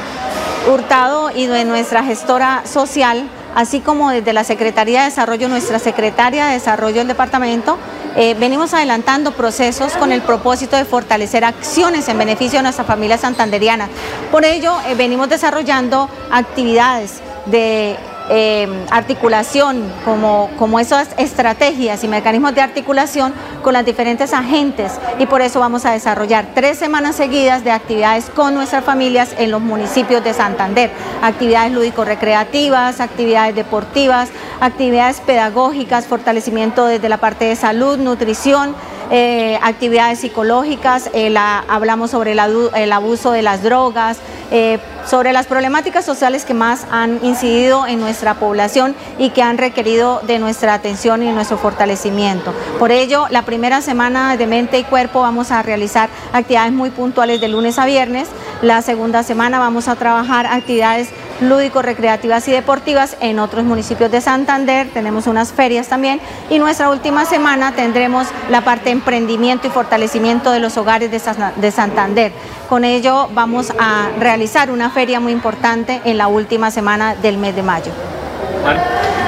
Hurtado 0.71 1.29
y 1.29 1.47
de 1.47 1.65
nuestra 1.65 2.03
gestora 2.03 2.63
social, 2.65 3.29
así 3.53 3.81
como 3.81 4.09
desde 4.09 4.31
la 4.31 4.45
Secretaría 4.45 5.01
de 5.01 5.09
Desarrollo, 5.09 5.49
nuestra 5.49 5.77
secretaria 5.79 6.47
de 6.47 6.53
Desarrollo 6.53 6.99
del 6.99 7.09
departamento, 7.09 7.77
eh, 8.15 8.35
venimos 8.39 8.73
adelantando 8.73 9.33
procesos 9.33 9.93
con 9.93 10.11
el 10.11 10.21
propósito 10.21 10.75
de 10.75 10.85
fortalecer 10.85 11.43
acciones 11.43 12.07
en 12.07 12.17
beneficio 12.17 12.59
de 12.59 12.63
nuestra 12.63 12.85
familia 12.85 13.17
santanderiana. 13.17 13.89
Por 14.31 14.45
ello, 14.45 14.75
eh, 14.87 14.95
venimos 14.95 15.29
desarrollando 15.29 16.09
actividades 16.31 17.21
de 17.47 17.97
eh, 18.29 18.85
articulación, 18.91 19.91
como, 20.05 20.49
como 20.57 20.79
esas 20.79 21.09
estrategias 21.17 22.03
y 22.03 22.07
mecanismos 22.07 22.55
de 22.55 22.61
articulación 22.61 23.33
con 23.61 23.73
las 23.73 23.85
diferentes 23.85 24.33
agentes. 24.33 24.93
Y 25.19 25.25
por 25.25 25.41
eso 25.41 25.59
vamos 25.59 25.85
a 25.85 25.91
desarrollar 25.91 26.47
tres 26.53 26.77
semanas 26.77 27.15
seguidas 27.15 27.63
de 27.63 27.71
actividades 27.71 28.29
con 28.29 28.53
nuestras 28.53 28.83
familias 28.83 29.35
en 29.37 29.51
los 29.51 29.61
municipios 29.61 30.23
de 30.23 30.33
Santander, 30.33 30.91
actividades 31.21 31.71
lúdico-recreativas, 31.71 32.99
actividades 32.99 33.55
deportivas, 33.55 34.29
actividades 34.61 35.19
pedagógicas, 35.21 36.07
fortalecimiento 36.07 36.85
desde 36.85 37.09
la 37.09 37.17
parte 37.17 37.45
de 37.45 37.55
salud, 37.55 37.97
nutrición, 37.97 38.75
eh, 39.11 39.59
actividades 39.61 40.19
psicológicas, 40.19 41.09
eh, 41.13 41.33
hablamos 41.37 42.11
sobre 42.11 42.31
el, 42.31 42.91
abuso 42.91 43.31
de 43.31 43.41
las 43.41 43.63
drogas, 43.63 44.17
eh, 44.51 44.79
sobre 45.05 45.33
las 45.33 45.47
problemáticas 45.47 46.05
sociales 46.05 46.45
que 46.45 46.53
más 46.53 46.85
han 46.91 47.19
incidido 47.23 47.85
en 47.87 47.99
nuestra 47.99 48.35
población 48.35 48.95
y 49.17 49.31
que 49.31 49.41
han 49.41 49.57
requerido 49.57 50.21
de 50.25 50.39
nuestra 50.39 50.73
atención 50.73 51.23
y 51.23 51.31
nuestro 51.31 51.57
fortalecimiento. 51.57 52.53
Por 52.79 52.91
ello, 52.91 53.25
la 53.29 53.43
primera 53.43 53.81
semana 53.81 54.37
de 54.37 54.47
mente 54.47 54.79
y 54.79 54.83
cuerpo 54.83 55.21
vamos 55.21 55.51
a 55.51 55.61
realizar 55.61 56.09
actividades 56.31 56.71
muy 56.71 56.89
puntuales 56.89 57.41
de 57.41 57.47
lunes 57.47 57.79
a 57.79 57.85
viernes. 57.85 58.27
La 58.61 58.81
segunda 58.81 59.23
semana 59.23 59.59
vamos 59.59 59.87
a 59.87 59.95
trabajar 59.95 60.45
actividades 60.45 61.09
lúdico-recreativas 61.41 62.47
y 62.47 62.51
deportivas 62.51 63.17
en 63.19 63.39
otros 63.39 63.63
municipios 63.63 64.11
de 64.11 64.21
Santander. 64.21 64.89
Tenemos 64.89 65.27
unas 65.27 65.51
ferias 65.51 65.87
también 65.87 66.19
y 66.49 66.59
nuestra 66.59 66.89
última 66.89 67.25
semana 67.25 67.73
tendremos 67.73 68.27
la 68.49 68.61
parte 68.61 68.85
de 68.85 68.91
emprendimiento 68.91 69.67
y 69.67 69.69
fortalecimiento 69.69 70.51
de 70.51 70.59
los 70.59 70.77
hogares 70.77 71.11
de 71.11 71.71
Santander. 71.71 72.31
Con 72.69 72.85
ello 72.85 73.29
vamos 73.33 73.71
a 73.79 74.09
realizar 74.19 74.71
una 74.71 74.89
feria 74.89 75.19
muy 75.19 75.31
importante 75.31 76.01
en 76.05 76.17
la 76.17 76.27
última 76.27 76.71
semana 76.71 77.15
del 77.15 77.37
mes 77.37 77.55
de 77.55 77.63
mayo. 77.63 77.91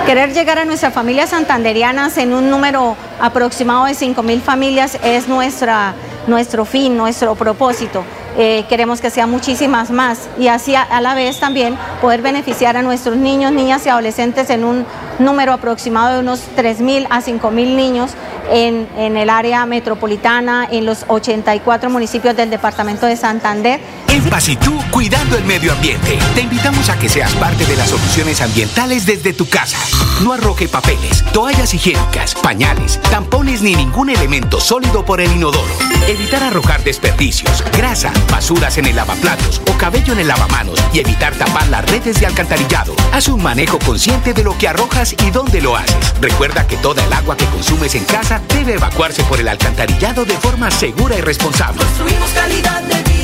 Querer 0.06 0.34
llegar 0.34 0.60
a 0.60 0.66
nuestras 0.66 0.94
familias 0.94 1.32
santanderianas 1.32 2.18
en 2.18 2.34
un 2.34 2.50
número 2.50 2.96
aproximado 3.20 3.86
de 3.86 3.94
5.000 3.94 4.40
familias 4.40 5.00
es 5.04 5.28
nuestra, 5.28 5.96
nuestro 6.28 6.64
fin, 6.64 6.96
nuestro 6.96 7.36
propósito. 7.36 8.04
Eh, 8.38 8.66
queremos 8.68 9.00
que 9.00 9.10
sean 9.10 9.32
muchísimas 9.32 9.92
más 9.92 10.28
y 10.38 10.50
así 10.50 10.76
a, 10.76 11.00
la 11.00 11.16
vez 11.16 11.40
también 11.40 11.78
poder 12.02 12.22
beneficiar 12.22 12.76
a 12.76 12.82
nuestros 12.82 13.16
niños, 13.16 13.54
niñas 13.54 13.86
y 13.86 13.90
adolescentes 13.90 14.50
en 14.50 14.66
un 14.66 14.86
número 15.20 15.54
aproximado 15.54 16.16
de 16.16 16.20
unos 16.20 16.42
3.000 16.56 17.08
a 17.10 17.22
5.000 17.22 17.76
niños 17.76 18.12
en, 18.52 18.88
en 18.98 19.18
el 19.18 19.30
área 19.30 19.66
metropolitana, 19.66 20.68
en 20.70 20.86
los 20.86 21.06
84 21.08 21.90
municipios 21.90 22.36
del 22.36 22.50
departamento 22.50 23.06
de 23.06 23.18
Santander. 23.18 23.80
En 24.10 24.24
Pasitú, 24.30 24.74
cuidando 24.92 25.38
el 25.38 25.44
medio 25.46 25.74
ambiente, 25.74 26.18
te 26.36 26.42
invitamos 26.42 26.90
a 26.90 26.98
que 26.98 27.10
seas 27.10 27.34
parte 27.34 27.66
de 27.66 27.76
las 27.76 27.90
soluciones 27.90 28.42
ambientales 28.42 29.06
desde 29.06 29.34
tu 29.34 29.48
casa. 29.50 29.78
No 30.24 30.32
arroje 30.32 30.70
papeles, 30.70 31.24
toallas 31.34 31.74
higiénicas, 31.74 32.36
pañales, 32.36 33.02
tampones 33.10 33.62
ni 33.62 33.76
ningún 33.76 34.10
elemento 34.10 34.62
sólido 34.62 35.04
por 35.04 35.20
el 35.20 35.32
inodoro. 35.32 35.74
Evitar 36.08 36.44
arrojar 36.44 36.84
desperdicios, 36.84 37.64
grasa, 37.76 38.14
basuras 38.32 38.78
en 38.78 38.86
el 38.86 38.96
lavaplatos 38.96 39.62
o 39.70 39.78
cabello 39.78 40.14
en 40.14 40.20
el 40.20 40.28
lavamanos 40.28 40.82
y 40.94 41.00
evitar 41.00 41.34
tapar 41.36 41.68
las 41.68 41.90
redes 41.90 42.20
de 42.20 42.26
alcantarillado. 42.26 42.96
Haz 43.12 43.28
un 43.28 43.44
manejo 43.44 43.80
consciente 43.80 44.34
de 44.34 44.44
lo 44.44 44.58
que 44.58 44.70
arrojas 44.70 45.05
y 45.14 45.30
dónde 45.30 45.62
lo 45.62 45.76
haces. 45.76 46.14
Recuerda 46.20 46.68
que 46.68 46.78
toda 46.78 47.04
el 47.06 47.14
agua 47.14 47.38
que 47.38 47.46
consumes 47.46 47.94
en 47.96 48.06
casa 48.06 48.42
debe 48.50 48.74
evacuarse 48.74 49.24
por 49.26 49.40
el 49.40 49.48
alcantarillado 49.48 50.26
de 50.26 50.38
forma 50.38 50.72
segura 50.72 51.18
y 51.18 51.22
responsable. 51.22 51.84
Construimos 51.84 52.30
calidad 52.32 52.82
de 52.84 52.96
vida. 53.04 53.15